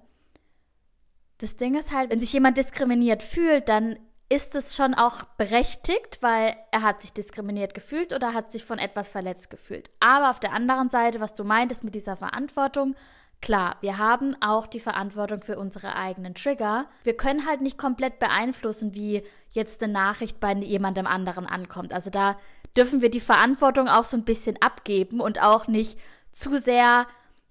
[1.38, 3.98] Das Ding ist halt, wenn sich jemand diskriminiert fühlt, dann
[4.28, 8.78] ist es schon auch berechtigt, weil er hat sich diskriminiert gefühlt oder hat sich von
[8.78, 9.90] etwas verletzt gefühlt.
[10.00, 12.96] Aber auf der anderen Seite, was du meintest mit dieser Verantwortung,
[13.44, 16.86] Klar, wir haben auch die Verantwortung für unsere eigenen Trigger.
[17.02, 21.92] Wir können halt nicht komplett beeinflussen, wie jetzt eine Nachricht bei jemandem anderen ankommt.
[21.92, 22.38] Also da
[22.74, 25.98] dürfen wir die Verantwortung auch so ein bisschen abgeben und auch nicht
[26.32, 27.06] zu sehr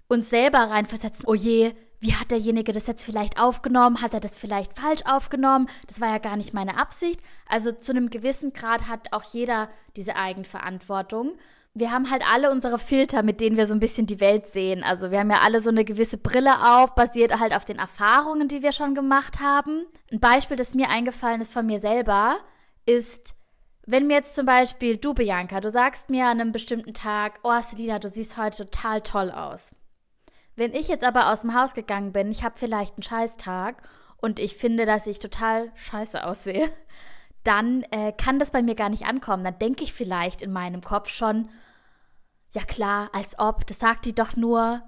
[0.08, 1.26] uns selber reinversetzen.
[1.28, 4.02] Oh je, wie hat derjenige das jetzt vielleicht aufgenommen?
[4.02, 5.70] Hat er das vielleicht falsch aufgenommen?
[5.86, 7.22] Das war ja gar nicht meine Absicht.
[7.48, 11.34] Also zu einem gewissen Grad hat auch jeder diese Eigenverantwortung
[11.76, 14.84] wir haben halt alle unsere Filter, mit denen wir so ein bisschen die Welt sehen.
[14.84, 18.48] Also wir haben ja alle so eine gewisse Brille auf, basiert halt auf den Erfahrungen,
[18.48, 19.86] die wir schon gemacht haben.
[20.12, 22.38] Ein Beispiel, das mir eingefallen ist von mir selber,
[22.86, 23.36] ist,
[23.88, 27.60] wenn mir jetzt zum Beispiel du, Bianca, du sagst mir an einem bestimmten Tag, oh
[27.60, 29.72] Selina, du siehst heute total toll aus.
[30.56, 33.82] Wenn ich jetzt aber aus dem Haus gegangen bin, ich habe vielleicht einen Scheißtag
[34.18, 36.70] und ich finde, dass ich total scheiße aussehe,
[37.44, 39.44] dann äh, kann das bei mir gar nicht ankommen.
[39.44, 41.50] Dann denke ich vielleicht in meinem Kopf schon,
[42.52, 44.82] ja klar, als ob, das sagt die doch nur,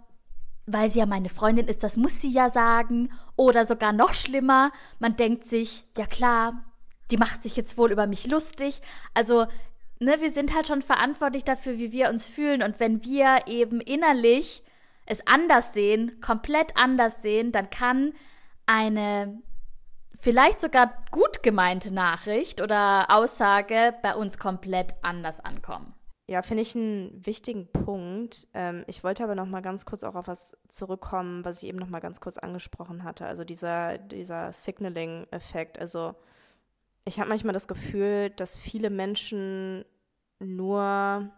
[0.66, 3.12] weil sie ja meine Freundin ist, das muss sie ja sagen.
[3.36, 6.64] Oder sogar noch schlimmer, man denkt sich, ja klar,
[7.12, 8.82] die macht sich jetzt wohl über mich lustig.
[9.14, 9.46] Also,
[10.00, 12.64] ne, wir sind halt schon verantwortlich dafür, wie wir uns fühlen.
[12.64, 14.64] Und wenn wir eben innerlich
[15.06, 18.14] es anders sehen, komplett anders sehen, dann kann
[18.66, 19.40] eine
[20.20, 25.94] vielleicht sogar gut gemeinte Nachricht oder Aussage bei uns komplett anders ankommen.
[26.28, 28.48] Ja, finde ich einen wichtigen Punkt.
[28.56, 31.78] Ähm, ich wollte aber noch mal ganz kurz auch auf was zurückkommen, was ich eben
[31.78, 33.28] noch mal ganz kurz angesprochen hatte.
[33.28, 35.78] Also dieser, dieser Signaling-Effekt.
[35.78, 36.16] Also
[37.06, 39.86] ich habe manchmal das Gefühl, dass viele Menschen
[40.40, 41.30] nur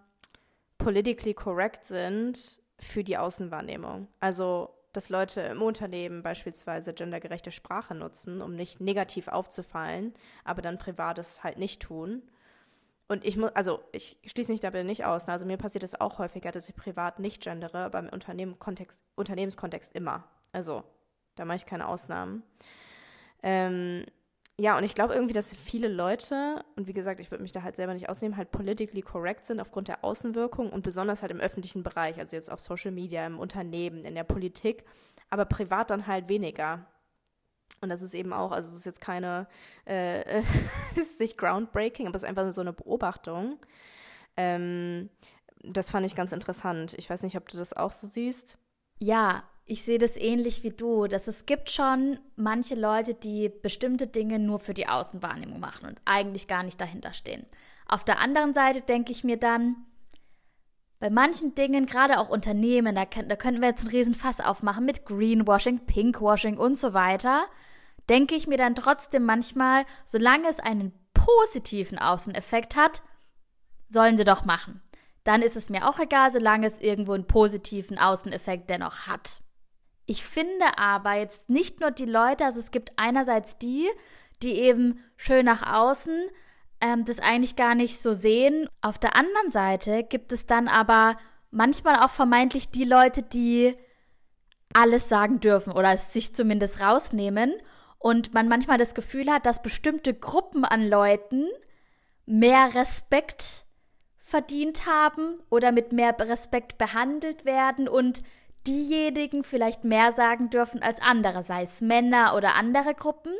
[0.77, 4.07] politically correct sind für die Außenwahrnehmung.
[4.21, 10.77] Also dass Leute im Unternehmen beispielsweise gendergerechte Sprache nutzen, um nicht negativ aufzufallen, aber dann
[10.77, 12.23] privates halt nicht tun
[13.07, 15.27] und ich muss, also ich schließe mich dabei nicht aus.
[15.29, 19.01] Also mir passiert es auch häufiger, dass ich privat nicht gendere, aber im Unternehmen Kontext,
[19.15, 20.25] Unternehmenskontext immer.
[20.51, 20.83] Also
[21.35, 22.43] da mache ich keine Ausnahmen.
[23.43, 24.05] Ähm,
[24.59, 27.61] ja, und ich glaube irgendwie, dass viele Leute, und wie gesagt, ich würde mich da
[27.61, 31.39] halt selber nicht ausnehmen, halt politically correct sind aufgrund der Außenwirkung und besonders halt im
[31.39, 34.83] öffentlichen Bereich, also jetzt auf Social Media, im Unternehmen, in der Politik,
[35.29, 36.87] aber privat dann halt weniger.
[37.81, 39.47] Und das ist eben auch, also es ist jetzt keine,
[39.85, 40.41] äh,
[40.95, 43.59] ist nicht groundbreaking, aber es ist einfach so eine Beobachtung.
[44.35, 45.11] Ähm,
[45.61, 46.95] das fand ich ganz interessant.
[46.97, 48.57] Ich weiß nicht, ob du das auch so siehst.
[48.99, 54.07] Ja, ich sehe das ähnlich wie du, dass es gibt schon manche Leute, die bestimmte
[54.07, 57.45] Dinge nur für die Außenwahrnehmung machen und eigentlich gar nicht dahinter stehen.
[57.85, 59.75] Auf der anderen Seite denke ich mir dann,
[60.99, 64.85] bei manchen Dingen, gerade auch Unternehmen, da, da könnten wir jetzt einen riesen Fass aufmachen
[64.85, 67.45] mit Greenwashing, Pinkwashing und so weiter,
[68.09, 73.01] denke ich mir dann trotzdem manchmal, solange es einen positiven Außeneffekt hat,
[73.89, 74.81] sollen sie doch machen.
[75.25, 79.41] Dann ist es mir auch egal, solange es irgendwo einen positiven Außeneffekt dennoch hat.
[80.07, 83.87] Ich finde aber jetzt nicht nur die Leute, also es gibt einerseits die,
[84.41, 86.29] die eben schön nach außen
[86.81, 88.69] ähm, das eigentlich gar nicht so sehen.
[88.81, 91.17] Auf der anderen Seite gibt es dann aber
[91.51, 93.75] manchmal auch vermeintlich die Leute, die
[94.73, 97.53] alles sagen dürfen oder es sich zumindest rausnehmen
[97.99, 101.47] und man manchmal das Gefühl hat, dass bestimmte Gruppen an Leuten
[102.25, 103.65] mehr Respekt
[104.17, 108.21] verdient haben oder mit mehr Respekt behandelt werden und
[108.67, 113.33] diejenigen vielleicht mehr sagen dürfen als andere, sei es Männer oder andere Gruppen.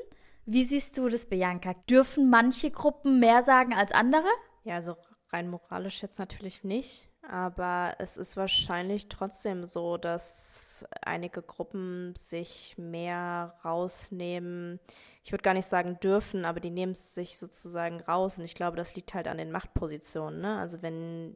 [0.46, 1.74] Wie siehst du das, Bianca?
[1.90, 4.28] Dürfen manche Gruppen mehr sagen als andere?
[4.63, 4.96] Ja, also
[5.30, 7.10] rein moralisch jetzt natürlich nicht.
[7.30, 14.80] Aber es ist wahrscheinlich trotzdem so, dass einige Gruppen sich mehr rausnehmen.
[15.26, 18.38] Ich würde gar nicht sagen dürfen, aber die nehmen es sich sozusagen raus.
[18.38, 20.40] Und ich glaube, das liegt halt an den Machtpositionen.
[20.40, 20.58] Ne?
[20.58, 21.36] Also wenn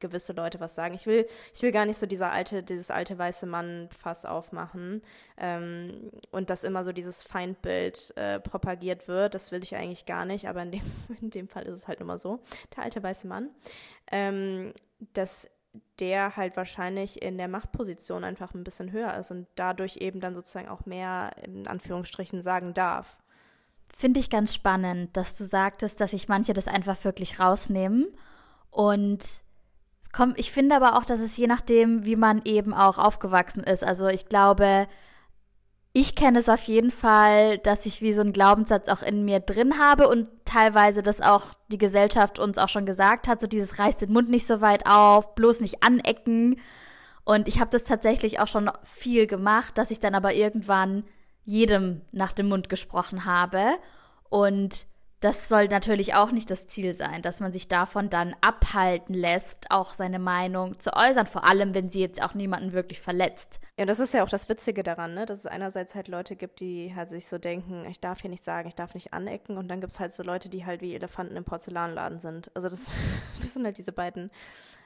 [0.00, 0.94] gewisse Leute was sagen.
[0.94, 5.02] Ich will, ich will gar nicht so dieser alte, dieses alte weiße Mann-Fass aufmachen
[5.36, 9.34] ähm, und dass immer so dieses Feindbild äh, propagiert wird.
[9.34, 12.00] Das will ich eigentlich gar nicht, aber in dem, in dem Fall ist es halt
[12.00, 12.40] immer so.
[12.76, 13.50] Der alte weiße Mann.
[14.10, 14.72] Ähm,
[15.12, 15.50] dass
[16.00, 20.34] der halt wahrscheinlich in der Machtposition einfach ein bisschen höher ist und dadurch eben dann
[20.34, 23.18] sozusagen auch mehr in Anführungsstrichen sagen darf.
[23.96, 28.06] Finde ich ganz spannend, dass du sagtest, dass sich manche das einfach wirklich rausnehmen
[28.70, 29.42] und
[30.12, 33.84] Komm, ich finde aber auch, dass es je nachdem, wie man eben auch aufgewachsen ist.
[33.84, 34.88] Also ich glaube,
[35.92, 39.40] ich kenne es auf jeden Fall, dass ich wie so einen Glaubenssatz auch in mir
[39.40, 43.78] drin habe und teilweise das auch die Gesellschaft uns auch schon gesagt hat, so dieses
[43.78, 46.60] reißt den Mund nicht so weit auf, bloß nicht anecken.
[47.24, 51.04] Und ich habe das tatsächlich auch schon viel gemacht, dass ich dann aber irgendwann
[51.44, 53.76] jedem nach dem Mund gesprochen habe
[54.28, 54.86] und
[55.20, 59.70] das soll natürlich auch nicht das Ziel sein, dass man sich davon dann abhalten lässt,
[59.70, 63.60] auch seine Meinung zu äußern, vor allem wenn sie jetzt auch niemanden wirklich verletzt.
[63.76, 65.26] Ja, das ist ja auch das Witzige daran, ne?
[65.26, 68.44] dass es einerseits halt Leute gibt, die halt sich so denken, ich darf hier nicht
[68.44, 70.94] sagen, ich darf nicht anecken und dann gibt es halt so Leute, die halt wie
[70.94, 72.52] Elefanten im Porzellanladen sind.
[72.54, 72.92] Also das,
[73.40, 74.30] das sind halt diese beiden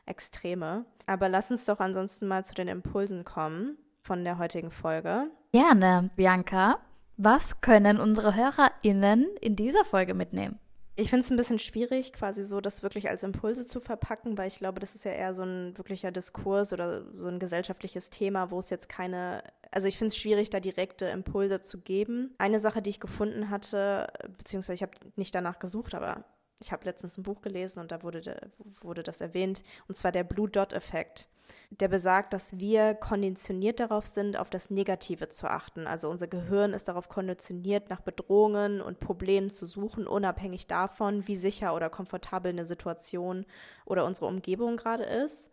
[0.06, 0.86] Extreme.
[1.06, 5.30] Aber lass uns doch ansonsten mal zu den Impulsen kommen von der heutigen Folge.
[5.52, 6.78] Gerne, Bianca.
[7.16, 10.58] Was können unsere HörerInnen in dieser Folge mitnehmen?
[10.94, 14.48] Ich finde es ein bisschen schwierig, quasi so das wirklich als Impulse zu verpacken, weil
[14.48, 18.50] ich glaube, das ist ja eher so ein wirklicher Diskurs oder so ein gesellschaftliches Thema,
[18.50, 22.34] wo es jetzt keine, also ich finde es schwierig, da direkte Impulse zu geben.
[22.36, 26.24] Eine Sache, die ich gefunden hatte, beziehungsweise ich habe nicht danach gesucht, aber
[26.60, 30.24] ich habe letztens ein Buch gelesen und da wurde, wurde das erwähnt, und zwar der
[30.24, 31.28] Blue Dot-Effekt
[31.70, 35.86] der besagt, dass wir konditioniert darauf sind, auf das Negative zu achten.
[35.86, 41.36] Also unser Gehirn ist darauf konditioniert, nach Bedrohungen und Problemen zu suchen, unabhängig davon, wie
[41.36, 43.46] sicher oder komfortabel eine Situation
[43.84, 45.51] oder unsere Umgebung gerade ist.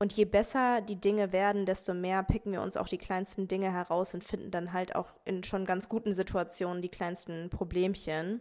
[0.00, 3.72] Und je besser die Dinge werden, desto mehr picken wir uns auch die kleinsten Dinge
[3.72, 8.40] heraus und finden dann halt auch in schon ganz guten Situationen die kleinsten Problemchen.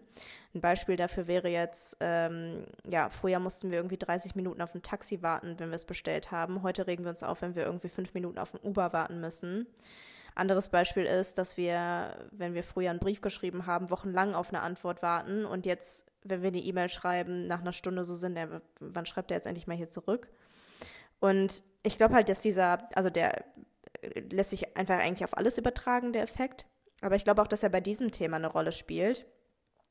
[0.53, 4.83] Ein Beispiel dafür wäre jetzt, ähm, ja, früher mussten wir irgendwie 30 Minuten auf ein
[4.83, 6.61] Taxi warten, wenn wir es bestellt haben.
[6.61, 9.65] Heute regen wir uns auf, wenn wir irgendwie fünf Minuten auf ein Uber warten müssen.
[10.35, 14.61] Anderes Beispiel ist, dass wir, wenn wir früher einen Brief geschrieben haben, wochenlang auf eine
[14.61, 18.37] Antwort warten und jetzt, wenn wir eine E-Mail schreiben, nach einer Stunde so sind,
[18.79, 20.27] wann schreibt er jetzt endlich mal hier zurück?
[21.19, 23.45] Und ich glaube halt, dass dieser, also der
[24.31, 26.67] lässt sich einfach eigentlich auf alles übertragen, der Effekt.
[27.01, 29.25] Aber ich glaube auch, dass er bei diesem Thema eine Rolle spielt.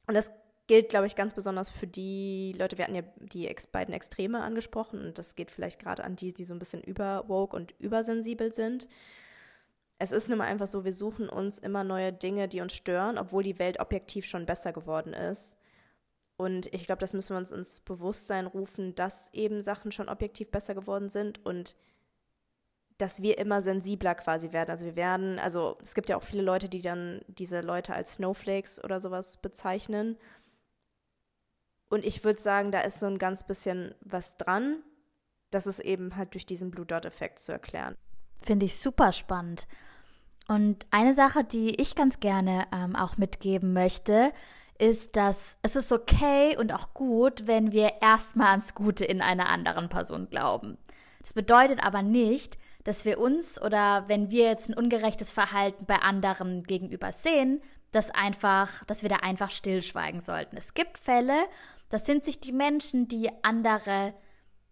[0.06, 0.32] Und das
[0.66, 4.42] gilt, glaube ich, ganz besonders für die Leute, wir hatten ja die ex beiden Extreme
[4.42, 8.52] angesprochen und das geht vielleicht gerade an die, die so ein bisschen überwoke und übersensibel
[8.52, 8.88] sind.
[9.98, 13.16] Es ist nun mal einfach so, wir suchen uns immer neue Dinge, die uns stören,
[13.16, 15.56] obwohl die Welt objektiv schon besser geworden ist.
[16.36, 20.50] Und ich glaube, das müssen wir uns ins Bewusstsein rufen, dass eben Sachen schon objektiv
[20.50, 21.76] besser geworden sind und
[22.98, 24.70] dass wir immer sensibler quasi werden.
[24.70, 28.14] Also wir werden, also es gibt ja auch viele Leute, die dann diese Leute als
[28.14, 30.16] Snowflakes oder sowas bezeichnen.
[31.88, 34.82] Und ich würde sagen, da ist so ein ganz bisschen was dran.
[35.50, 37.96] Das ist eben halt durch diesen Blue Dot-Effekt zu erklären.
[38.42, 39.66] Finde ich super spannend.
[40.48, 44.32] Und eine Sache, die ich ganz gerne ähm, auch mitgeben möchte,
[44.80, 49.48] ist, dass es ist okay und auch gut, wenn wir erstmal ans Gute in einer
[49.48, 50.78] anderen Person glauben.
[51.20, 55.96] Das bedeutet aber nicht, dass wir uns oder wenn wir jetzt ein ungerechtes Verhalten bei
[55.96, 57.60] anderen gegenüber sehen,
[57.90, 60.56] dass einfach, dass wir da einfach stillschweigen sollten.
[60.56, 61.46] Es gibt Fälle,
[61.88, 64.14] das sind sich die Menschen, die andere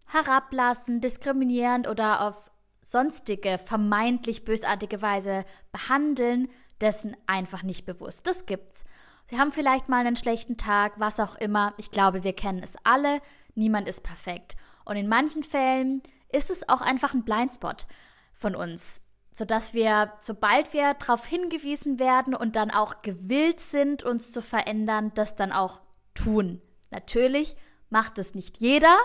[0.07, 6.49] herablassen, diskriminierend oder auf sonstige vermeintlich bösartige Weise behandeln,
[6.81, 8.27] dessen einfach nicht bewusst.
[8.27, 8.85] Das gibt's.
[9.29, 11.73] Sie haben vielleicht mal einen schlechten Tag, was auch immer.
[11.77, 13.21] Ich glaube, wir kennen es alle.
[13.55, 14.55] Niemand ist perfekt.
[14.85, 17.87] Und in manchen Fällen ist es auch einfach ein Blindspot
[18.33, 24.31] von uns, sodass wir, sobald wir darauf hingewiesen werden und dann auch gewillt sind, uns
[24.31, 25.81] zu verändern, das dann auch
[26.13, 26.61] tun.
[26.91, 27.55] Natürlich
[27.89, 28.95] macht es nicht jeder,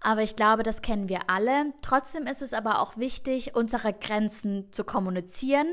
[0.00, 1.74] aber ich glaube, das kennen wir alle.
[1.82, 5.68] Trotzdem ist es aber auch wichtig, unsere Grenzen zu kommunizieren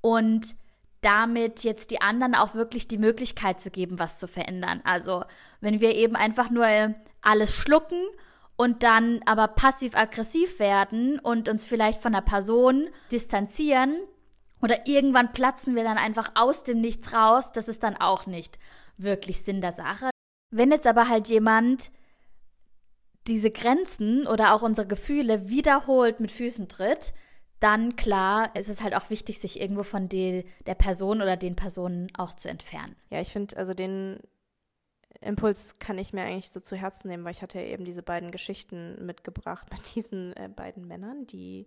[0.00, 0.56] und
[1.00, 4.80] damit jetzt die anderen auch wirklich die Möglichkeit zu geben, was zu verändern.
[4.84, 5.24] Also
[5.60, 8.02] wenn wir eben einfach nur alles schlucken
[8.56, 13.94] und dann aber passiv-aggressiv werden und uns vielleicht von der Person distanzieren
[14.62, 18.58] oder irgendwann platzen wir dann einfach aus dem Nichts raus, das ist dann auch nicht
[18.96, 20.10] wirklich Sinn der Sache.
[20.50, 21.90] Wenn jetzt aber halt jemand
[23.26, 27.12] diese Grenzen oder auch unsere Gefühle wiederholt mit Füßen tritt,
[27.60, 31.56] dann klar, ist es halt auch wichtig, sich irgendwo von de, der Person oder den
[31.56, 32.96] Personen auch zu entfernen.
[33.10, 34.20] Ja, ich finde, also den
[35.20, 38.02] Impuls kann ich mir eigentlich so zu Herzen nehmen, weil ich hatte ja eben diese
[38.02, 41.66] beiden Geschichten mitgebracht mit diesen äh, beiden Männern, die,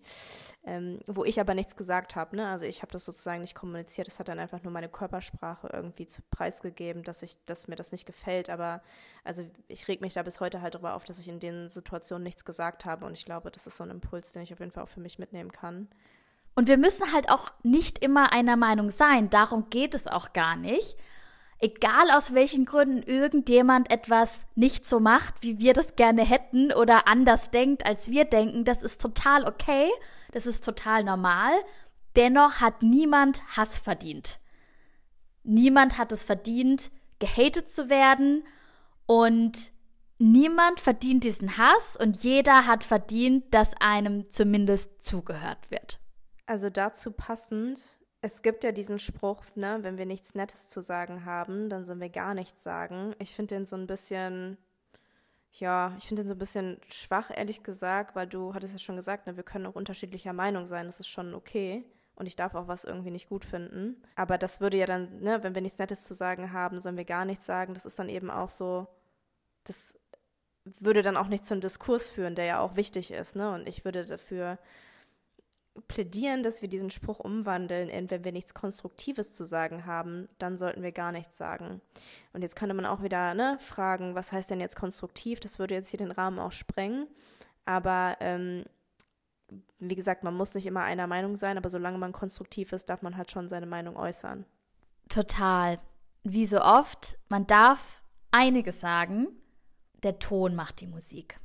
[0.66, 2.36] ähm, wo ich aber nichts gesagt habe.
[2.36, 2.48] Ne?
[2.48, 4.08] Also ich habe das sozusagen nicht kommuniziert.
[4.08, 7.92] Es hat dann einfach nur meine Körpersprache irgendwie zu preisgegeben, dass ich, dass mir das
[7.92, 8.50] nicht gefällt.
[8.50, 8.82] Aber
[9.24, 12.24] also ich reg mich da bis heute halt darüber auf, dass ich in den Situationen
[12.24, 13.06] nichts gesagt habe.
[13.06, 15.02] Und ich glaube, das ist so ein Impuls, den ich auf jeden Fall auch für
[15.02, 15.88] mich mitnehmen kann.
[16.56, 19.30] Und wir müssen halt auch nicht immer einer Meinung sein.
[19.30, 20.98] Darum geht es auch gar nicht
[21.60, 27.08] egal aus welchen Gründen irgendjemand etwas nicht so macht, wie wir das gerne hätten oder
[27.08, 29.90] anders denkt, als wir denken, das ist total okay,
[30.32, 31.52] das ist total normal.
[32.16, 34.40] Dennoch hat niemand Hass verdient.
[35.44, 38.44] Niemand hat es verdient, gehatet zu werden
[39.06, 39.72] und
[40.18, 46.00] niemand verdient diesen Hass und jeder hat verdient, dass einem zumindest zugehört wird.
[46.46, 51.26] Also dazu passend es gibt ja diesen Spruch, ne, wenn wir nichts Nettes zu sagen
[51.26, 53.16] haben, dann sollen wir gar nichts sagen.
[53.20, 54.58] Ich finde den so ein bisschen,
[55.54, 58.98] ja, ich finde den so ein bisschen schwach, ehrlich gesagt, weil du hattest ja schon
[58.98, 61.86] gesagt, ne, wir können auch unterschiedlicher Meinung sein, das ist schon okay.
[62.16, 64.04] Und ich darf auch was irgendwie nicht gut finden.
[64.18, 67.06] Aber das würde ja dann, ne, wenn wir nichts Nettes zu sagen haben, sollen wir
[67.06, 67.74] gar nichts sagen.
[67.74, 68.88] Das ist dann eben auch so,
[69.64, 69.98] das
[70.66, 73.54] würde dann auch nicht zum Diskurs führen, der ja auch wichtig ist, ne?
[73.54, 74.60] Und ich würde dafür
[75.88, 80.58] plädieren, dass wir diesen Spruch umwandeln in, wenn wir nichts Konstruktives zu sagen haben, dann
[80.58, 81.82] sollten wir gar nichts sagen.
[82.34, 85.40] Und jetzt könnte man auch wieder ne, fragen, was heißt denn jetzt konstruktiv?
[85.40, 87.08] Das würde jetzt hier den Rahmen auch sprengen.
[87.66, 88.66] Aber ähm,
[89.80, 93.02] wie gesagt, man muss nicht immer einer Meinung sein, aber solange man konstruktiv ist, darf
[93.02, 94.46] man halt schon seine Meinung äußern.
[95.08, 95.80] Total.
[96.24, 99.28] Wie so oft, man darf einiges sagen,
[100.04, 101.40] der Ton macht die Musik.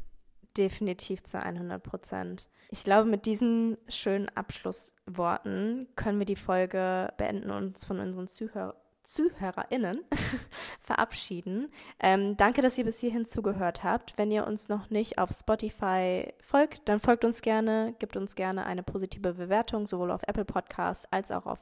[0.57, 2.49] Definitiv zu 100 Prozent.
[2.71, 8.29] Ich glaube, mit diesen schönen Abschlussworten können wir die Folge beenden und uns von unseren
[8.29, 8.75] Zuhörern
[9.05, 10.01] ZuhörerInnen
[10.81, 11.71] verabschieden.
[12.01, 14.17] Ähm, danke, dass ihr bis hierhin zugehört habt.
[14.17, 18.67] Wenn ihr uns noch nicht auf Spotify folgt, dann folgt uns gerne, gibt uns gerne
[18.67, 21.59] eine positive Bewertung, sowohl auf Apple Podcasts als auch auf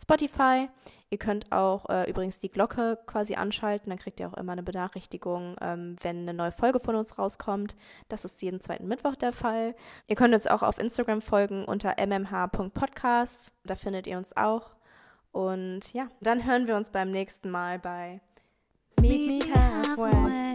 [0.00, 0.68] Spotify.
[1.10, 4.62] Ihr könnt auch äh, übrigens die Glocke quasi anschalten, dann kriegt ihr auch immer eine
[4.62, 7.76] Benachrichtigung, ähm, wenn eine neue Folge von uns rauskommt.
[8.08, 9.74] Das ist jeden zweiten Mittwoch der Fall.
[10.08, 13.54] Ihr könnt uns auch auf Instagram folgen unter mmh.podcast.
[13.64, 14.75] Da findet ihr uns auch.
[15.36, 18.22] Und ja, dann hören wir uns beim nächsten Mal bei
[19.02, 20.45] Meet Me Halfway.